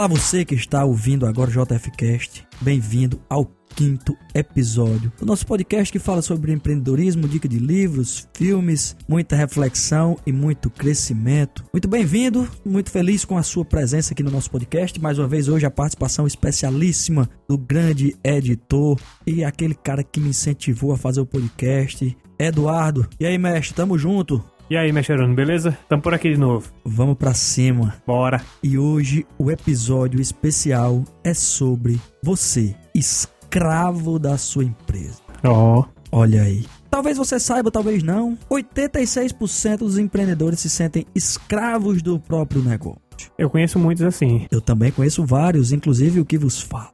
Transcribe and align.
Olá 0.00 0.08
você 0.08 0.46
que 0.46 0.54
está 0.54 0.82
ouvindo 0.82 1.26
agora 1.26 1.50
o 1.50 1.52
JFcast. 1.52 2.48
Bem-vindo 2.58 3.20
ao 3.28 3.44
quinto 3.76 4.16
episódio 4.34 5.12
do 5.18 5.26
nosso 5.26 5.46
podcast 5.46 5.92
que 5.92 5.98
fala 5.98 6.22
sobre 6.22 6.54
empreendedorismo, 6.54 7.28
dica 7.28 7.46
de 7.46 7.58
livros, 7.58 8.26
filmes, 8.32 8.96
muita 9.06 9.36
reflexão 9.36 10.16
e 10.26 10.32
muito 10.32 10.70
crescimento. 10.70 11.66
Muito 11.70 11.86
bem-vindo, 11.86 12.48
muito 12.64 12.90
feliz 12.90 13.26
com 13.26 13.36
a 13.36 13.42
sua 13.42 13.62
presença 13.62 14.14
aqui 14.14 14.22
no 14.22 14.30
nosso 14.30 14.50
podcast. 14.50 14.98
Mais 14.98 15.18
uma 15.18 15.28
vez 15.28 15.48
hoje 15.48 15.66
a 15.66 15.70
participação 15.70 16.26
especialíssima 16.26 17.28
do 17.46 17.58
grande 17.58 18.16
editor 18.24 18.98
e 19.26 19.44
aquele 19.44 19.74
cara 19.74 20.02
que 20.02 20.18
me 20.18 20.30
incentivou 20.30 20.92
a 20.92 20.96
fazer 20.96 21.20
o 21.20 21.26
podcast, 21.26 22.16
Eduardo. 22.38 23.06
E 23.20 23.26
aí, 23.26 23.36
mestre, 23.36 23.74
tamo 23.74 23.98
junto. 23.98 24.42
E 24.70 24.76
aí, 24.76 24.92
mexerando, 24.92 25.34
beleza? 25.34 25.76
Tamo 25.88 26.00
por 26.00 26.14
aqui 26.14 26.30
de 26.30 26.38
novo. 26.38 26.70
Vamos 26.84 27.16
pra 27.16 27.34
cima. 27.34 27.96
Bora. 28.06 28.40
E 28.62 28.78
hoje 28.78 29.26
o 29.36 29.50
episódio 29.50 30.20
especial 30.20 31.02
é 31.24 31.34
sobre 31.34 32.00
você, 32.22 32.76
escravo 32.94 34.16
da 34.16 34.38
sua 34.38 34.62
empresa. 34.62 35.18
Ó. 35.42 35.84
Olha 36.12 36.42
aí. 36.42 36.64
Talvez 36.88 37.18
você 37.18 37.40
saiba, 37.40 37.68
talvez 37.68 38.04
não. 38.04 38.38
86% 38.48 39.78
dos 39.78 39.98
empreendedores 39.98 40.60
se 40.60 40.70
sentem 40.70 41.04
escravos 41.16 42.00
do 42.00 42.20
próprio 42.20 42.62
negócio. 42.62 43.00
Eu 43.36 43.50
conheço 43.50 43.76
muitos 43.76 44.04
assim. 44.04 44.46
Eu 44.52 44.60
também 44.60 44.92
conheço 44.92 45.26
vários, 45.26 45.72
inclusive 45.72 46.20
o 46.20 46.24
que 46.24 46.38
vos 46.38 46.62
falo. 46.62 46.92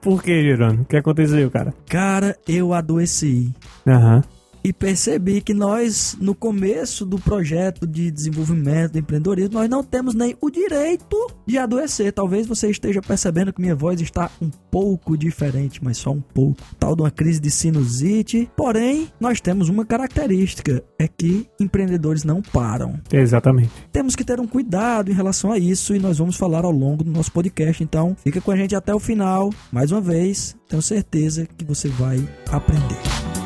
Por 0.00 0.22
que, 0.22 0.42
Gerando? 0.42 0.80
O 0.80 0.84
que 0.86 0.96
aconteceu, 0.96 1.50
cara? 1.50 1.74
Cara, 1.86 2.34
eu 2.48 2.72
adoeci. 2.72 3.52
Aham. 3.86 4.22
E 4.62 4.72
percebi 4.72 5.40
que 5.40 5.54
nós, 5.54 6.16
no 6.20 6.34
começo 6.34 7.04
do 7.04 7.18
projeto 7.18 7.86
de 7.86 8.10
desenvolvimento 8.10 8.92
do 8.92 8.98
empreendedorismo, 8.98 9.54
nós 9.54 9.68
não 9.68 9.82
temos 9.82 10.14
nem 10.14 10.36
o 10.40 10.50
direito 10.50 11.16
de 11.46 11.58
adoecer. 11.58 12.12
Talvez 12.12 12.46
você 12.46 12.70
esteja 12.70 13.00
percebendo 13.00 13.52
que 13.52 13.60
minha 13.60 13.74
voz 13.74 14.00
está 14.00 14.30
um 14.40 14.50
pouco 14.70 15.16
diferente, 15.16 15.82
mas 15.82 15.98
só 15.98 16.10
um 16.10 16.20
pouco. 16.20 16.60
Tal 16.78 16.94
de 16.94 17.02
uma 17.02 17.10
crise 17.10 17.40
de 17.40 17.50
sinusite. 17.50 18.50
Porém, 18.56 19.08
nós 19.18 19.40
temos 19.40 19.68
uma 19.68 19.84
característica: 19.84 20.82
é 20.98 21.08
que 21.08 21.46
empreendedores 21.58 22.24
não 22.24 22.42
param. 22.42 23.00
Exatamente. 23.12 23.70
Temos 23.92 24.14
que 24.14 24.24
ter 24.24 24.40
um 24.40 24.46
cuidado 24.46 25.10
em 25.10 25.14
relação 25.14 25.52
a 25.52 25.58
isso 25.58 25.94
e 25.94 25.98
nós 25.98 26.18
vamos 26.18 26.36
falar 26.36 26.64
ao 26.64 26.72
longo 26.72 27.02
do 27.02 27.10
nosso 27.10 27.32
podcast. 27.32 27.82
Então, 27.82 28.16
fica 28.22 28.40
com 28.40 28.50
a 28.50 28.56
gente 28.56 28.74
até 28.74 28.94
o 28.94 28.98
final. 28.98 29.50
Mais 29.72 29.90
uma 29.90 30.00
vez, 30.00 30.56
tenho 30.68 30.82
certeza 30.82 31.46
que 31.46 31.64
você 31.64 31.88
vai 31.88 32.16
aprender. 32.50 33.39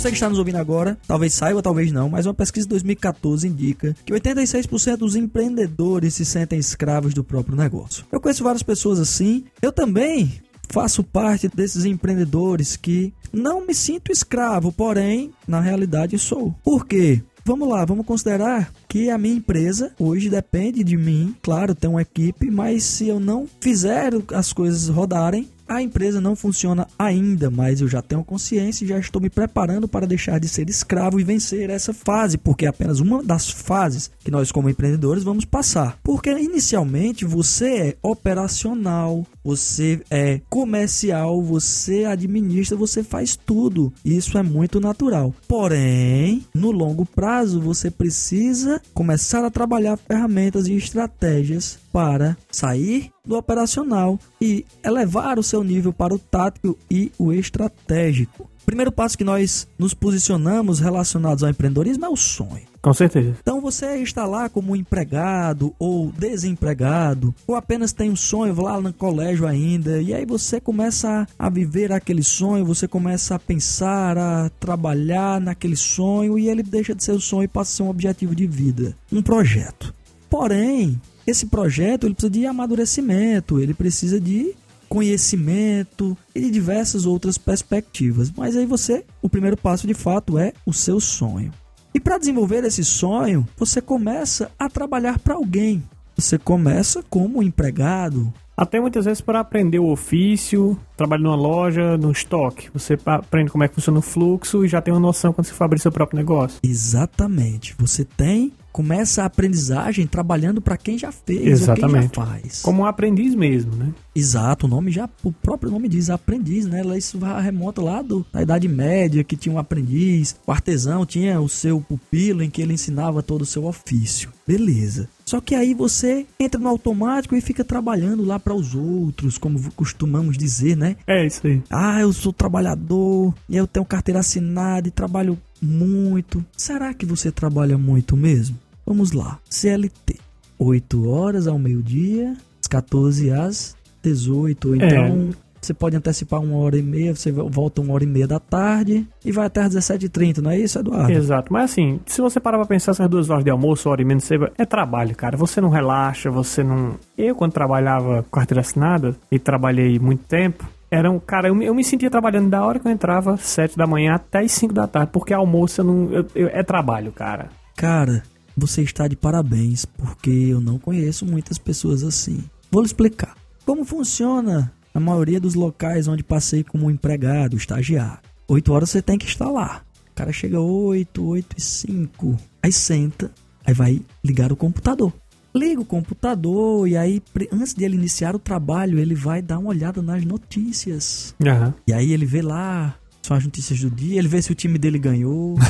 Você 0.00 0.08
que 0.08 0.14
está 0.14 0.30
nos 0.30 0.38
ouvindo 0.38 0.56
agora, 0.56 0.96
talvez 1.06 1.34
saiba, 1.34 1.60
talvez 1.60 1.92
não, 1.92 2.08
mas 2.08 2.24
uma 2.24 2.32
pesquisa 2.32 2.64
de 2.64 2.70
2014 2.70 3.46
indica 3.46 3.94
que 4.02 4.14
86% 4.14 4.96
dos 4.96 5.14
empreendedores 5.14 6.14
se 6.14 6.24
sentem 6.24 6.58
escravos 6.58 7.12
do 7.12 7.22
próprio 7.22 7.54
negócio. 7.54 8.06
Eu 8.10 8.18
conheço 8.18 8.42
várias 8.42 8.62
pessoas 8.62 8.98
assim. 8.98 9.44
Eu 9.60 9.70
também 9.70 10.40
faço 10.70 11.04
parte 11.04 11.48
desses 11.48 11.84
empreendedores 11.84 12.76
que 12.76 13.12
não 13.30 13.66
me 13.66 13.74
sinto 13.74 14.10
escravo, 14.10 14.72
porém, 14.72 15.34
na 15.46 15.60
realidade 15.60 16.18
sou. 16.18 16.54
Por 16.64 16.86
quê? 16.86 17.22
Vamos 17.44 17.68
lá, 17.68 17.84
vamos 17.84 18.06
considerar 18.06 18.72
que 18.88 19.10
a 19.10 19.18
minha 19.18 19.34
empresa 19.34 19.92
hoje 19.98 20.30
depende 20.30 20.82
de 20.82 20.96
mim. 20.96 21.34
Claro, 21.42 21.74
tem 21.74 21.90
uma 21.90 22.00
equipe, 22.00 22.50
mas 22.50 22.84
se 22.84 23.08
eu 23.08 23.20
não 23.20 23.46
fizer 23.60 24.12
as 24.32 24.50
coisas 24.52 24.88
rodarem, 24.88 25.48
a 25.70 25.80
empresa 25.80 26.20
não 26.20 26.34
funciona 26.34 26.88
ainda, 26.98 27.48
mas 27.48 27.80
eu 27.80 27.86
já 27.86 28.02
tenho 28.02 28.24
consciência 28.24 28.84
e 28.84 28.88
já 28.88 28.98
estou 28.98 29.22
me 29.22 29.30
preparando 29.30 29.86
para 29.86 30.04
deixar 30.04 30.40
de 30.40 30.48
ser 30.48 30.68
escravo 30.68 31.20
e 31.20 31.24
vencer 31.24 31.70
essa 31.70 31.94
fase, 31.94 32.36
porque 32.36 32.66
é 32.66 32.68
apenas 32.68 32.98
uma 32.98 33.22
das 33.22 33.48
fases 33.48 34.10
que 34.18 34.32
nós, 34.32 34.50
como 34.50 34.68
empreendedores, 34.68 35.22
vamos 35.22 35.44
passar. 35.44 35.96
Porque 36.02 36.28
inicialmente 36.28 37.24
você 37.24 37.68
é 37.68 37.96
operacional, 38.02 39.24
você 39.44 40.02
é 40.10 40.40
comercial, 40.50 41.40
você 41.40 42.04
administra, 42.04 42.76
você 42.76 43.04
faz 43.04 43.36
tudo. 43.36 43.92
Isso 44.04 44.36
é 44.36 44.42
muito 44.42 44.80
natural. 44.80 45.32
Porém, 45.46 46.44
no 46.52 46.72
longo 46.72 47.06
prazo, 47.06 47.60
você 47.60 47.92
precisa 47.92 48.82
começar 48.92 49.44
a 49.44 49.50
trabalhar 49.50 49.96
ferramentas 49.96 50.66
e 50.66 50.74
estratégias 50.74 51.78
para 51.92 52.36
sair 52.50 53.10
do 53.24 53.36
operacional 53.36 54.18
e 54.40 54.64
elevar 54.84 55.38
o 55.38 55.42
seu 55.42 55.62
nível 55.62 55.92
para 55.92 56.14
o 56.14 56.18
tático 56.18 56.78
e 56.90 57.12
o 57.18 57.32
estratégico. 57.32 58.50
O 58.62 58.66
primeiro 58.66 58.92
passo 58.92 59.18
que 59.18 59.24
nós 59.24 59.66
nos 59.78 59.94
posicionamos 59.94 60.78
relacionados 60.78 61.42
ao 61.42 61.50
empreendedorismo 61.50 62.04
é 62.04 62.08
o 62.08 62.16
sonho. 62.16 62.70
Com 62.80 62.94
certeza. 62.94 63.36
Então 63.42 63.60
você 63.60 63.96
está 63.96 64.24
lá 64.24 64.48
como 64.48 64.76
empregado 64.76 65.74
ou 65.78 66.10
desempregado, 66.12 67.34
ou 67.46 67.54
apenas 67.54 67.92
tem 67.92 68.10
um 68.10 68.16
sonho 68.16 68.58
lá 68.62 68.80
no 68.80 68.92
colégio 68.92 69.46
ainda, 69.46 70.00
e 70.00 70.14
aí 70.14 70.24
você 70.24 70.60
começa 70.60 71.26
a 71.38 71.50
viver 71.50 71.92
aquele 71.92 72.22
sonho, 72.22 72.64
você 72.64 72.88
começa 72.88 73.34
a 73.34 73.38
pensar, 73.38 74.16
a 74.16 74.48
trabalhar 74.60 75.40
naquele 75.40 75.76
sonho, 75.76 76.38
e 76.38 76.48
ele 76.48 76.62
deixa 76.62 76.94
de 76.94 77.04
ser 77.04 77.12
um 77.12 77.20
sonho 77.20 77.44
e 77.44 77.48
passa 77.48 77.72
a 77.72 77.76
ser 77.76 77.82
um 77.82 77.90
objetivo 77.90 78.34
de 78.34 78.46
vida, 78.46 78.94
um 79.12 79.20
projeto. 79.20 79.92
Porém, 80.30 80.98
esse 81.26 81.46
projeto 81.46 82.06
ele 82.06 82.14
precisa 82.14 82.30
de 82.30 82.46
amadurecimento, 82.46 83.60
ele 83.60 83.74
precisa 83.74 84.20
de 84.20 84.54
conhecimento 84.88 86.18
e 86.34 86.40
de 86.40 86.50
diversas 86.50 87.06
outras 87.06 87.38
perspectivas. 87.38 88.30
Mas 88.36 88.56
aí 88.56 88.66
você, 88.66 89.04
o 89.22 89.28
primeiro 89.28 89.56
passo 89.56 89.86
de 89.86 89.94
fato 89.94 90.36
é 90.36 90.52
o 90.66 90.72
seu 90.72 90.98
sonho. 90.98 91.52
E 91.94 92.00
para 92.00 92.18
desenvolver 92.18 92.64
esse 92.64 92.84
sonho, 92.84 93.46
você 93.56 93.80
começa 93.80 94.50
a 94.58 94.68
trabalhar 94.68 95.18
para 95.18 95.34
alguém. 95.34 95.82
Você 96.16 96.38
começa 96.38 97.02
como 97.08 97.42
empregado. 97.42 98.32
Até 98.56 98.78
muitas 98.78 99.06
vezes 99.06 99.22
para 99.22 99.40
aprender 99.40 99.78
o 99.78 99.90
ofício, 99.90 100.78
trabalha 100.96 101.22
numa 101.22 101.34
loja, 101.34 101.96
no 101.96 102.12
estoque. 102.12 102.68
Você 102.74 102.98
aprende 103.06 103.50
como 103.50 103.64
é 103.64 103.68
que 103.68 103.74
funciona 103.74 104.00
o 104.00 104.02
fluxo 104.02 104.64
e 104.64 104.68
já 104.68 104.82
tem 104.82 104.92
uma 104.92 105.00
noção 105.00 105.32
quando 105.32 105.46
você 105.46 105.54
for 105.54 105.64
abrir 105.64 105.80
seu 105.80 105.90
próprio 105.90 106.18
negócio. 106.18 106.60
Exatamente. 106.62 107.74
Você 107.78 108.04
tem 108.04 108.52
começa 108.72 109.22
a 109.22 109.26
aprendizagem 109.26 110.06
trabalhando 110.06 110.60
para 110.60 110.76
quem 110.76 110.98
já 110.98 111.12
fez 111.12 111.62
Exatamente. 111.62 111.84
ou 111.84 111.90
quem 111.90 112.02
já 112.02 112.08
faz. 112.08 112.62
Como 112.62 112.82
um 112.82 112.86
aprendiz 112.86 113.34
mesmo, 113.34 113.74
né? 113.74 113.92
Exato, 114.14 114.66
o 114.66 114.68
nome 114.68 114.90
já, 114.90 115.08
o 115.22 115.32
próprio 115.32 115.70
nome 115.70 115.88
diz 115.88 116.10
aprendiz, 116.10 116.66
né? 116.66 116.82
Isso 116.96 117.18
remonta 117.18 117.80
lá 117.80 118.02
do, 118.02 118.24
da 118.32 118.42
Idade 118.42 118.68
Média, 118.68 119.24
que 119.24 119.36
tinha 119.36 119.54
um 119.54 119.58
aprendiz, 119.58 120.36
o 120.46 120.52
artesão 120.52 121.06
tinha 121.06 121.40
o 121.40 121.48
seu 121.48 121.80
pupilo 121.80 122.42
em 122.42 122.50
que 122.50 122.60
ele 122.60 122.74
ensinava 122.74 123.22
todo 123.22 123.42
o 123.42 123.46
seu 123.46 123.64
ofício. 123.64 124.30
Beleza. 124.46 125.08
Só 125.30 125.40
que 125.40 125.54
aí 125.54 125.74
você 125.74 126.26
entra 126.40 126.60
no 126.60 126.68
automático 126.68 127.36
e 127.36 127.40
fica 127.40 127.62
trabalhando 127.62 128.24
lá 128.24 128.36
para 128.36 128.52
os 128.52 128.74
outros, 128.74 129.38
como 129.38 129.60
costumamos 129.74 130.36
dizer, 130.36 130.76
né? 130.76 130.96
É 131.06 131.24
isso 131.24 131.46
aí. 131.46 131.62
Ah, 131.70 132.00
eu 132.00 132.12
sou 132.12 132.32
trabalhador, 132.32 133.32
e 133.48 133.56
eu 133.56 133.64
tenho 133.64 133.86
carteira 133.86 134.18
assinada 134.18 134.88
e 134.88 134.90
trabalho 134.90 135.38
muito. 135.62 136.44
Será 136.56 136.92
que 136.92 137.06
você 137.06 137.30
trabalha 137.30 137.78
muito 137.78 138.16
mesmo? 138.16 138.58
Vamos 138.84 139.12
lá. 139.12 139.38
CLT. 139.48 140.18
8 140.58 141.08
horas 141.08 141.46
ao 141.46 141.60
meio-dia, 141.60 142.36
às 142.60 142.66
14 142.66 143.30
às 143.30 143.76
18. 144.02 144.68
Ou 144.68 144.74
então 144.74 144.88
é. 144.88 145.28
Você 145.60 145.74
pode 145.74 145.96
antecipar 145.96 146.40
uma 146.40 146.56
hora 146.56 146.78
e 146.78 146.82
meia, 146.82 147.14
você 147.14 147.30
volta 147.30 147.80
uma 147.80 147.94
hora 147.94 148.04
e 148.04 148.06
meia 148.06 148.26
da 148.26 148.40
tarde 148.40 149.06
e 149.24 149.30
vai 149.30 149.46
até 149.46 149.62
às 149.62 149.74
17h30, 149.74 150.38
não 150.38 150.50
é 150.50 150.58
isso, 150.58 150.78
Eduardo? 150.78 151.12
Exato. 151.12 151.52
Mas 151.52 151.70
assim, 151.72 152.00
se 152.06 152.20
você 152.20 152.40
parar 152.40 152.58
pra 152.58 152.66
pensar 152.66 152.92
essas 152.92 153.08
duas 153.08 153.28
horas 153.28 153.44
de 153.44 153.50
almoço, 153.50 153.88
hora 153.88 154.00
e 154.00 154.04
meia, 154.04 154.18
é 154.56 154.64
trabalho, 154.64 155.14
cara. 155.14 155.36
Você 155.36 155.60
não 155.60 155.68
relaxa, 155.68 156.30
você 156.30 156.62
não. 156.62 156.96
Eu, 157.16 157.34
quando 157.34 157.52
trabalhava 157.52 158.22
com 158.22 158.30
carteira 158.30 158.60
assinada 158.60 159.16
e 159.30 159.38
trabalhei 159.38 159.98
muito 159.98 160.24
tempo, 160.24 160.66
era 160.90 161.10
um, 161.10 161.20
cara, 161.20 161.48
eu, 161.48 161.62
eu, 161.62 161.74
me 161.74 161.84
sentia 161.84 162.10
trabalhando 162.10 162.50
da 162.50 162.64
hora 162.64 162.78
que 162.78 162.88
eu 162.88 162.92
entrava, 162.92 163.36
7 163.36 163.76
da 163.76 163.86
manhã 163.86 164.14
até 164.14 164.40
as 164.40 164.52
5 164.52 164.74
da 164.74 164.86
tarde, 164.86 165.12
porque 165.12 165.32
almoço 165.32 165.80
eu 165.80 165.84
não, 165.84 166.12
eu, 166.12 166.26
eu, 166.34 166.48
é 166.48 166.62
trabalho, 166.62 167.12
cara. 167.12 167.48
Cara, 167.76 168.22
você 168.56 168.82
está 168.82 169.06
de 169.06 169.16
parabéns, 169.16 169.84
porque 169.84 170.30
eu 170.30 170.60
não 170.60 170.78
conheço 170.78 171.24
muitas 171.24 171.58
pessoas 171.58 172.02
assim. 172.02 172.42
Vou 172.70 172.82
lhe 172.82 172.86
explicar. 172.86 173.36
Como 173.64 173.84
funciona 173.84 174.72
a 174.94 175.00
maioria 175.00 175.40
dos 175.40 175.54
locais 175.54 176.08
onde 176.08 176.22
passei 176.22 176.64
como 176.64 176.90
empregado, 176.90 177.56
estagiário? 177.56 178.20
8 178.48 178.72
horas 178.72 178.90
você 178.90 179.00
tem 179.00 179.18
que 179.18 179.26
estar 179.26 179.48
lá. 179.48 179.82
O 180.10 180.14
cara 180.14 180.32
chega 180.32 180.60
8, 180.60 181.24
8 181.24 181.56
e 181.56 181.60
5, 181.60 182.36
aí 182.62 182.72
senta, 182.72 183.30
aí 183.64 183.72
vai 183.72 184.02
ligar 184.24 184.52
o 184.52 184.56
computador 184.56 185.12
liga 185.54 185.80
o 185.80 185.84
computador 185.84 186.88
e 186.88 186.96
aí, 186.96 187.22
antes 187.52 187.74
de 187.74 187.84
ele 187.84 187.96
iniciar 187.96 188.34
o 188.34 188.38
trabalho, 188.38 188.98
ele 188.98 189.14
vai 189.14 189.42
dar 189.42 189.58
uma 189.58 189.70
olhada 189.70 190.00
nas 190.00 190.24
notícias. 190.24 191.34
Uhum. 191.40 191.72
E 191.86 191.92
aí 191.92 192.12
ele 192.12 192.24
vê 192.24 192.40
lá, 192.40 192.94
são 193.22 193.36
as 193.36 193.44
notícias 193.44 193.80
do 193.80 193.90
dia, 193.90 194.18
ele 194.18 194.28
vê 194.28 194.40
se 194.40 194.52
o 194.52 194.54
time 194.54 194.78
dele 194.78 194.98
ganhou. 194.98 195.56